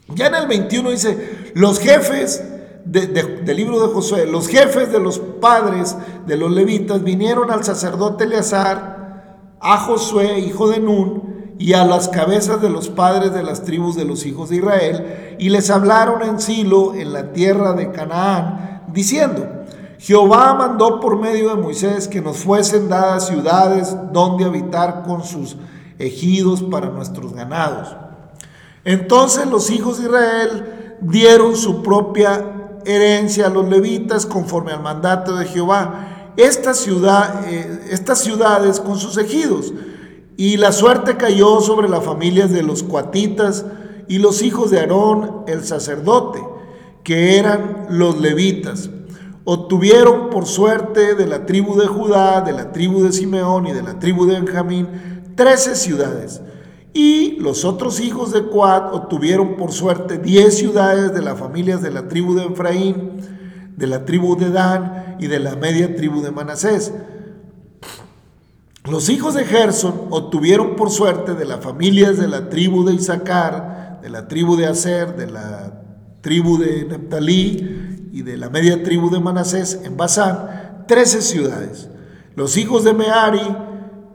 [0.09, 2.43] Ya en el 21 dice, los jefes
[2.85, 5.95] del libro de Josué, los jefes de los padres
[6.27, 12.09] de los levitas vinieron al sacerdote Eleazar, a Josué, hijo de Nun, y a las
[12.09, 16.21] cabezas de los padres de las tribus de los hijos de Israel, y les hablaron
[16.21, 19.47] en Silo, en la tierra de Canaán, diciendo,
[19.97, 25.57] Jehová mandó por medio de Moisés que nos fuesen dadas ciudades donde habitar con sus
[25.97, 27.95] ejidos para nuestros ganados.
[28.83, 32.54] Entonces los hijos de Israel dieron su propia
[32.85, 36.33] herencia a los levitas conforme al mandato de Jehová.
[36.37, 36.49] Eh,
[37.89, 39.73] estas ciudades con sus ejidos.
[40.37, 43.65] Y la suerte cayó sobre las familias de los cuatitas
[44.07, 46.43] y los hijos de Aarón, el sacerdote,
[47.03, 48.89] que eran los levitas.
[49.45, 53.83] Obtuvieron por suerte de la tribu de Judá, de la tribu de Simeón y de
[53.83, 54.87] la tribu de Benjamín,
[55.35, 56.41] trece ciudades
[56.95, 61.91] y los otros hijos de Coat obtuvieron por suerte diez ciudades de las familias de
[61.91, 63.11] la tribu de Efraín,
[63.75, 66.93] de la tribu de Dan y de la media tribu de Manasés.
[68.85, 73.99] Los hijos de Gerson obtuvieron por suerte de las familias de la tribu de Isaacar,
[74.01, 75.83] de la tribu de Aser, de la
[76.21, 81.89] tribu de Neptalí y de la media tribu de Manasés en Basán, trece ciudades.
[82.37, 83.41] Los hijos de Meari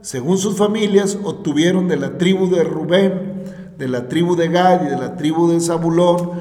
[0.01, 3.43] según sus familias, obtuvieron de la tribu de Rubén,
[3.77, 6.31] de la tribu de Gad y de la tribu de Zabulón,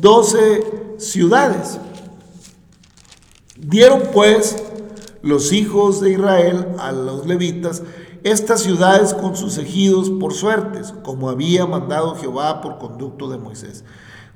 [0.00, 0.62] doce
[0.98, 1.78] ciudades.
[3.58, 4.56] Dieron pues
[5.22, 7.82] los hijos de Israel a los levitas
[8.26, 13.84] estas ciudades con sus ejidos por suertes, como había mandado Jehová por conducto de Moisés.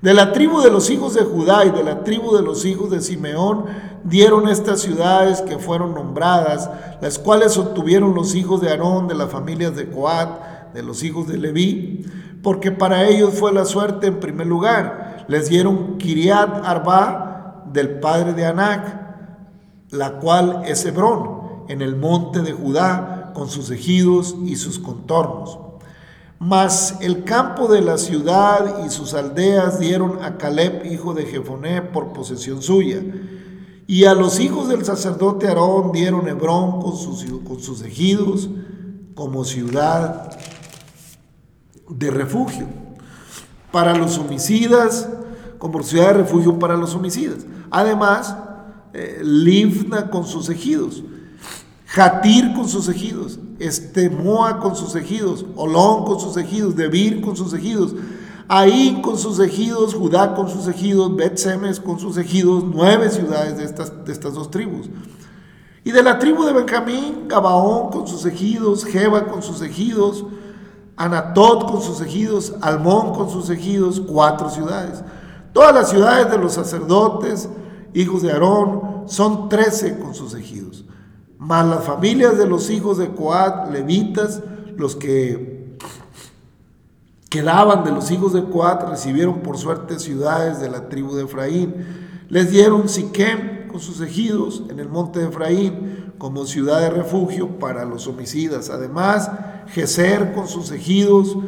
[0.03, 2.91] De la tribu de los hijos de Judá y de la tribu de los hijos
[2.91, 3.67] de Simeón
[4.03, 6.71] dieron estas ciudades que fueron nombradas,
[7.03, 11.29] las cuales obtuvieron los hijos de Aarón, de las familias de Coat, de los hijos
[11.29, 12.07] de Leví,
[12.43, 15.27] porque para ellos fue la suerte en primer lugar.
[15.29, 19.01] Les dieron Kiriat Arba del padre de Anac,
[19.91, 25.59] la cual es Hebrón, en el monte de Judá, con sus ejidos y sus contornos.
[26.41, 31.83] Mas el campo de la ciudad y sus aldeas dieron a Caleb, hijo de Jefoné,
[31.83, 33.03] por posesión suya.
[33.87, 38.49] Y a los hijos del sacerdote Aarón dieron Hebrón con sus, con sus ejidos
[39.15, 40.31] como ciudad
[41.91, 42.67] de refugio.
[43.71, 45.11] Para los homicidas,
[45.59, 47.45] como ciudad de refugio para los homicidas.
[47.71, 48.35] Además,
[48.95, 51.03] eh, Livna con sus ejidos.
[51.93, 57.53] Jatir con sus ejidos, Estemoa con sus ejidos, Olón con sus ejidos, Debir con sus
[57.53, 57.97] ejidos,
[58.47, 63.65] Ahí con sus ejidos, Judá con sus ejidos, Bet-Semes con sus ejidos, nueve ciudades de
[63.65, 64.89] estas, de estas dos tribus.
[65.83, 70.25] Y de la tribu de Benjamín, Gabaón con sus ejidos, Jeba con sus ejidos,
[70.97, 75.03] Anatot con sus ejidos, Almón con sus ejidos, cuatro ciudades.
[75.53, 77.49] Todas las ciudades de los sacerdotes,
[77.95, 80.60] hijos de Aarón, son trece con sus ejidos
[81.41, 84.43] más las familias de los hijos de Coat, levitas,
[84.77, 85.79] los que
[87.31, 91.75] quedaban de los hijos de Coat, recibieron por suerte ciudades de la tribu de Efraín.
[92.29, 97.59] Les dieron Siquem con sus ejidos en el monte de Efraín como ciudad de refugio
[97.59, 98.69] para los homicidas.
[98.69, 99.31] Además,
[99.69, 101.39] Geser con sus ejidos,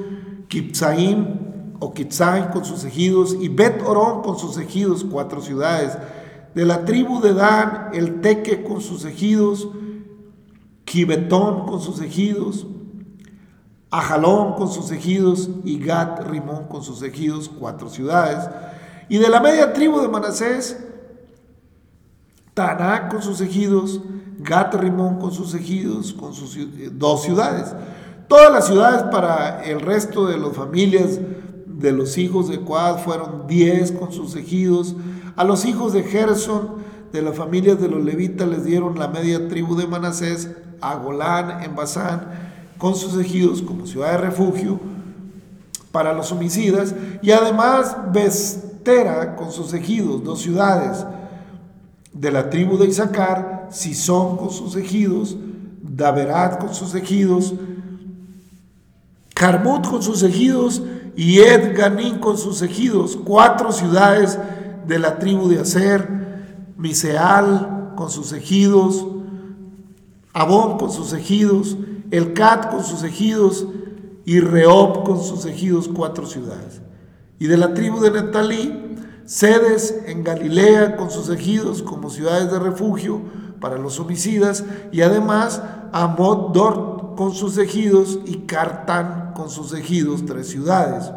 [0.49, 5.99] Kipsaim o Kitzaim con sus ejidos y Bet Orón con sus ejidos, cuatro ciudades.
[6.55, 9.69] De la tribu de Dan, el Teque con sus ejidos,
[10.87, 12.67] Gibetón con sus ejidos,
[13.91, 18.49] Ajalón con sus ejidos y Gat Rimón con sus ejidos, cuatro ciudades.
[19.11, 20.79] Y de la media tribu de Manasés,
[22.55, 24.01] Taná con sus ejidos,
[24.39, 27.75] Gat Rimón con sus ejidos, con sus eh, dos ciudades.
[28.29, 31.21] Todas las ciudades para el resto de las familias
[31.67, 34.95] de los hijos de Coad fueron diez con sus ejidos.
[35.37, 36.77] A los hijos de Gerson,
[37.13, 40.51] de las familias de los levitas, les dieron la media tribu de Manasés,
[40.81, 42.27] a Golán en Basán,
[42.79, 44.81] con sus ejidos como ciudad de refugio,
[45.93, 51.05] para los homicidas, y además Bestera con sus ejidos, dos ciudades
[52.13, 55.37] de la tribu de Isaacar, Sison con sus ejidos,
[55.83, 57.55] Daverat con sus ejidos,
[59.35, 60.83] Carmut con sus ejidos
[61.17, 64.39] y Ed Ganín con sus ejidos, cuatro ciudades
[64.87, 66.22] de la tribu de Aser,
[66.83, 69.07] Miseal con sus ejidos,
[70.33, 71.77] Abón con sus ejidos,
[72.11, 73.67] Elcat con sus ejidos
[74.25, 76.83] y Reob con sus ejidos, cuatro ciudades.
[77.39, 82.59] Y de la tribu de Netalí, sedes en Galilea con sus ejidos como ciudades de
[82.59, 83.21] refugio
[83.61, 85.63] para los homicidas y además
[85.93, 91.13] Amot Dort con sus ejidos y Cartán con sus ejidos, tres ciudades.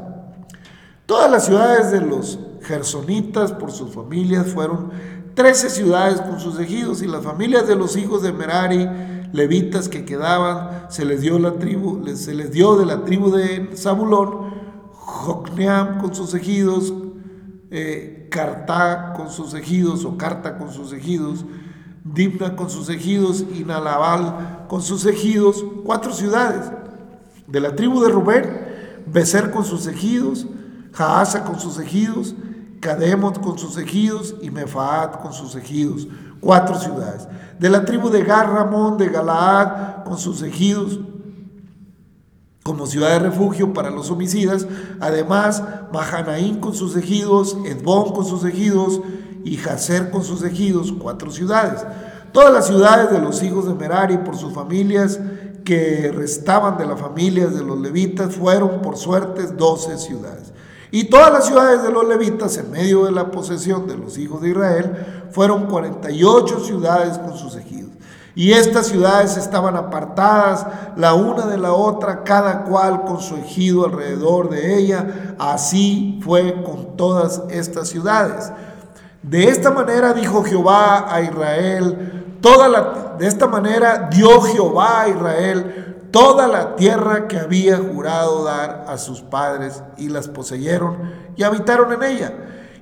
[1.07, 4.91] Todas las ciudades de los gersonitas por sus familias fueron
[5.35, 8.89] trece ciudades con sus ejidos y las familias de los hijos de Merari,
[9.33, 13.69] levitas que quedaban, se les dio la tribu, se les dio de la tribu de
[13.75, 14.55] Zabulón,
[14.91, 16.93] Jocneam con sus ejidos,
[17.69, 18.29] eh,
[19.15, 21.45] con sus ejidos o Carta con sus ejidos,
[22.03, 26.71] Dimna con sus ejidos y Nalabal con sus ejidos, cuatro ciudades.
[27.47, 30.45] De la tribu de Rubén, Becer con sus ejidos,
[30.93, 32.35] Jaasa con sus ejidos,
[32.85, 36.07] Cademot con sus ejidos y Mefaat con sus ejidos,
[36.39, 37.27] cuatro ciudades.
[37.57, 40.99] De la tribu de Garramón, de Galaad con sus ejidos,
[42.61, 44.67] como ciudad de refugio para los homicidas.
[44.99, 49.01] Además, Mahanaín con sus ejidos, Edbón con sus ejidos
[49.43, 51.83] y Jazer con sus ejidos, cuatro ciudades.
[52.33, 55.19] Todas las ciudades de los hijos de Merari por sus familias
[55.63, 60.53] que restaban de las familias de los levitas fueron por suertes doce ciudades.
[60.95, 64.39] Y todas las ciudades de los levitas en medio de la posesión de los hijos
[64.41, 67.91] de Israel fueron 48 ciudades con sus ejidos.
[68.33, 70.65] Y estas ciudades estaban apartadas
[70.95, 75.35] la una de la otra, cada cual con su ejido alrededor de ella.
[75.37, 78.53] Así fue con todas estas ciudades.
[79.21, 85.09] De esta manera dijo Jehová a Israel, toda la, de esta manera dio Jehová a
[85.09, 91.43] Israel toda la tierra que había jurado dar a sus padres y las poseyeron y
[91.43, 92.33] habitaron en ella.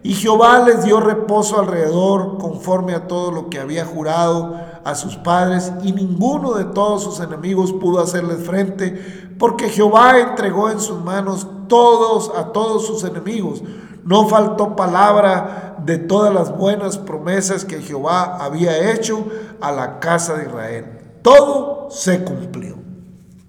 [0.04, 5.16] Y Jehová les dio reposo alrededor conforme a todo lo que había jurado a sus
[5.16, 11.04] padres y ninguno de todos sus enemigos pudo hacerles frente porque Jehová entregó en sus
[11.04, 13.64] manos todos a todos sus enemigos.
[14.04, 19.26] No faltó palabra de todas las buenas promesas que Jehová había hecho
[19.60, 20.86] a la casa de Israel.
[21.24, 22.93] Todo se cumplió.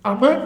[0.05, 0.39] Amén.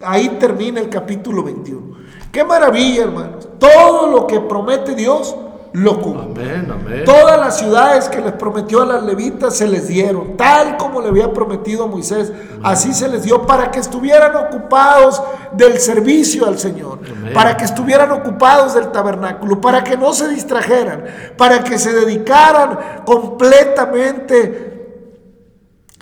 [0.00, 1.96] Ahí termina el capítulo 21.
[2.30, 3.48] Qué maravilla, hermanos.
[3.58, 5.34] Todo lo que promete Dios
[5.72, 6.44] lo cumple.
[6.44, 7.02] Amén, amén.
[7.04, 11.08] Todas las ciudades que les prometió a las levitas se les dieron, tal como le
[11.08, 12.32] había prometido a Moisés,
[12.62, 17.32] así se les dio para que estuvieran ocupados del servicio al Señor, Amén.
[17.34, 23.02] para que estuvieran ocupados del tabernáculo, para que no se distrajeran, para que se dedicaran
[23.04, 24.73] completamente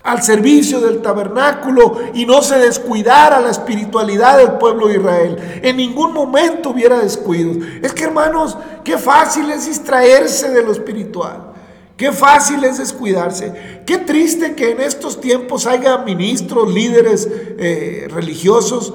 [0.02, 5.60] al servicio del tabernáculo y no se descuidara la espiritualidad del pueblo de Israel.
[5.62, 7.58] En ningún momento hubiera descuidos.
[7.82, 11.52] Es que hermanos, qué fácil es distraerse de lo espiritual.
[11.96, 13.82] Qué fácil es descuidarse.
[13.86, 18.92] Qué triste que en estos tiempos haya ministros, líderes eh, religiosos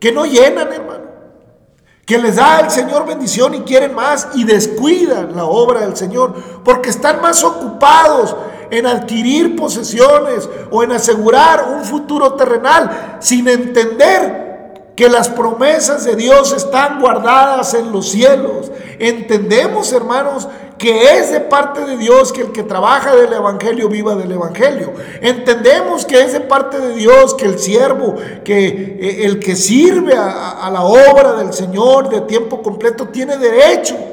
[0.00, 1.02] que no llenan, hermano.
[2.06, 6.34] Que les da al Señor bendición y quieren más y descuidan la obra del Señor
[6.64, 8.34] porque están más ocupados
[8.72, 16.16] en adquirir posesiones o en asegurar un futuro terrenal sin entender que las promesas de
[16.16, 18.72] Dios están guardadas en los cielos.
[18.98, 20.48] Entendemos, hermanos,
[20.78, 24.94] que es de parte de Dios que el que trabaja del Evangelio viva del Evangelio.
[25.20, 30.14] Entendemos que es de parte de Dios que el siervo, que eh, el que sirve
[30.14, 34.11] a, a la obra del Señor de tiempo completo tiene derecho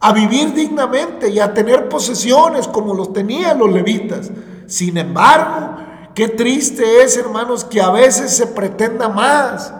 [0.00, 4.30] a vivir dignamente y a tener posesiones como los tenían los levitas.
[4.66, 5.76] Sin embargo,
[6.14, 9.72] qué triste es, hermanos, que a veces se pretenda más.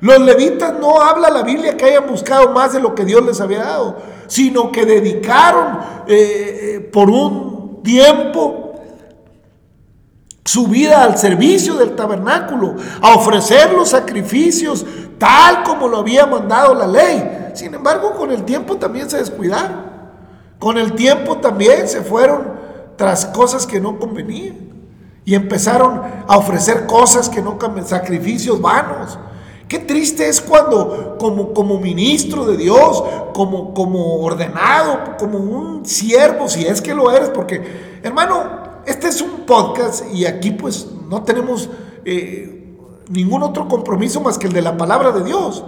[0.00, 3.40] Los levitas no habla la Biblia que hayan buscado más de lo que Dios les
[3.40, 3.98] había dado,
[4.28, 8.70] sino que dedicaron eh, eh, por un tiempo
[10.44, 14.84] su vida al servicio del tabernáculo, a ofrecer los sacrificios
[15.18, 17.49] tal como lo había mandado la ley.
[17.54, 19.90] Sin embargo, con el tiempo también se descuidaron.
[20.58, 22.60] Con el tiempo también se fueron
[22.96, 24.70] tras cosas que no convenían.
[25.24, 29.18] Y empezaron a ofrecer cosas que no sacrificios vanos.
[29.68, 36.48] Qué triste es cuando como, como ministro de Dios, como, como ordenado, como un siervo,
[36.48, 41.22] si es que lo eres, porque hermano, este es un podcast y aquí pues no
[41.22, 41.70] tenemos
[42.04, 42.76] eh,
[43.08, 45.62] ningún otro compromiso más que el de la palabra de Dios.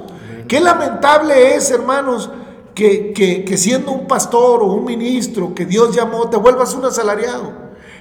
[0.53, 2.29] Qué lamentable es, hermanos,
[2.75, 6.85] que, que, que siendo un pastor o un ministro que Dios llamó, te vuelvas un
[6.85, 7.55] asalariado.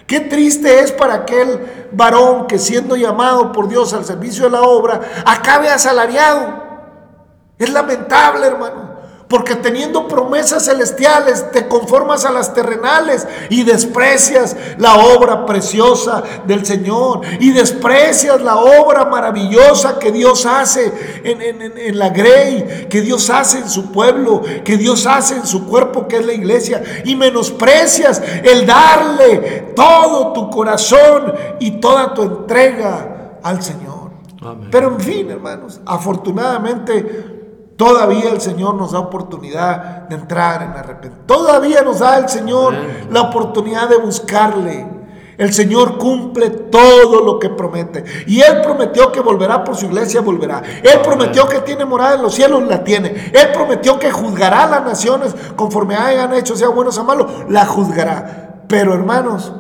[0.05, 4.63] Qué triste es para aquel varón que siendo llamado por Dios al servicio de la
[4.63, 6.61] obra, acabe asalariado.
[7.57, 8.90] Es lamentable, hermano.
[9.31, 16.65] Porque teniendo promesas celestiales te conformas a las terrenales y desprecias la obra preciosa del
[16.65, 23.59] Señor y desprecias la obra maravillosa que Dios hace en, la grey, que Dios hace
[23.59, 28.21] en su pueblo, que Dios hace en su cuerpo que es la iglesia y menosprecias
[28.43, 34.11] el darle todo tu corazón y toda tu entrega al Señor.
[34.71, 37.30] Pero en fin, hermanos, afortunadamente
[37.81, 41.33] Todavía el Señor nos da oportunidad de entrar en arrepentimiento.
[41.33, 42.75] Todavía nos da el Señor
[43.09, 44.85] la oportunidad de buscarle.
[45.35, 48.05] El Señor cumple todo lo que promete.
[48.27, 50.61] Y Él prometió que volverá por su iglesia, volverá.
[50.83, 53.31] Él prometió que tiene morada en los cielos, la tiene.
[53.33, 57.65] Él prometió que juzgará a las naciones conforme hayan hecho, sea buenos o malos, la
[57.65, 58.61] juzgará.
[58.67, 59.53] Pero hermanos,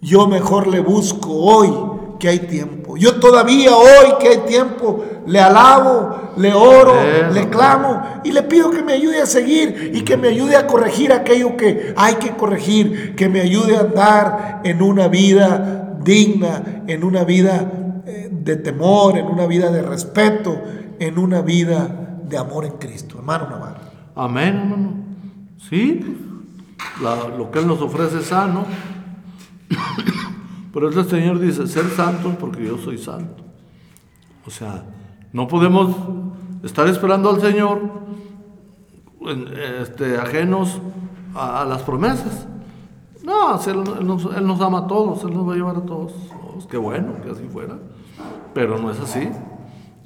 [0.00, 1.72] yo mejor le busco hoy
[2.18, 2.96] que hay tiempo.
[2.96, 6.94] Yo todavía hoy que hay tiempo le alabo, le oro,
[7.32, 10.66] le clamo y le pido que me ayude a seguir y que me ayude a
[10.66, 16.82] corregir aquello que hay que corregir, que me ayude a andar en una vida digna,
[16.86, 17.70] en una vida
[18.06, 20.62] eh, de temor, en una vida de respeto,
[20.98, 23.18] en una vida de amor en Cristo.
[23.18, 23.80] Hermano Navarro.
[24.16, 24.92] Amén, hermano.
[25.68, 26.00] Sí,
[27.00, 28.64] lo que Él nos ofrece es sano.
[30.72, 33.44] Pero el Señor dice, ser santos porque yo soy santo.
[34.46, 34.84] O sea,
[35.32, 35.94] no podemos
[36.62, 37.80] estar esperando al Señor
[39.82, 40.78] este, ajenos
[41.34, 42.46] a, las promesas.
[43.22, 44.06] No, él,
[44.46, 46.12] nos, ama a todos, Él nos va a llevar a todos.
[46.32, 47.76] Oh, qué bueno que así fuera.
[48.54, 49.28] Pero no es así.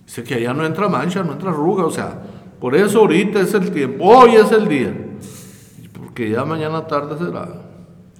[0.04, 1.84] Dice que allá no entra mancha, no entra arruga.
[1.84, 2.20] O sea,
[2.60, 4.04] por eso ahorita es el tiempo.
[4.04, 4.92] Hoy es el día.
[5.92, 7.48] Porque ya mañana tarde será.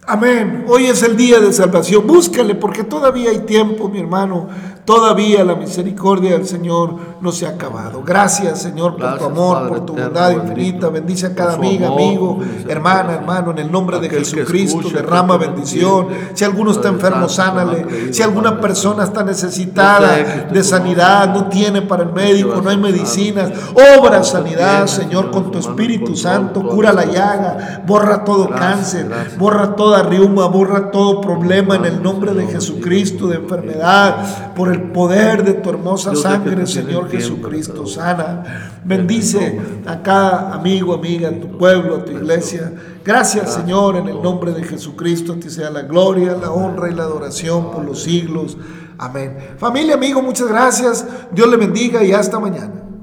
[0.06, 0.66] Amén.
[0.68, 2.06] Hoy es el día de salvación.
[2.06, 4.48] Búscale porque todavía hay tiempo, mi hermano.
[4.84, 8.02] Todavía la misericordia del Señor no se ha acabado.
[8.04, 10.88] Gracias, Señor, por tu amor, por tu bondad infinita.
[10.88, 14.90] Bendice a cada amiga, amigo, hermana, hermano, en el nombre de Jesucristo.
[14.90, 16.08] Derrama bendición.
[16.34, 18.12] Si alguno está enfermo, sánale.
[18.12, 23.52] Si alguna persona está necesitada de sanidad, no tiene para el médico, no hay medicinas,
[24.00, 26.60] obra sanidad, Señor, con tu Espíritu Santo.
[26.66, 29.08] Cura la llaga, borra todo cáncer,
[29.38, 34.52] borra toda riuma, borra todo problema en el nombre de Jesucristo, de enfermedad.
[34.56, 38.80] Por el poder de tu hermosa sangre, Señor Jesucristo, sana.
[38.84, 42.72] Bendice a cada amigo, amiga, a tu pueblo, a tu iglesia.
[43.04, 45.34] Gracias, Señor, en el nombre de Jesucristo.
[45.34, 48.56] A ti sea la gloria, la honra y la adoración por los siglos.
[48.98, 49.36] Amén.
[49.58, 51.06] Familia, amigo, muchas gracias.
[51.32, 52.81] Dios le bendiga y hasta mañana.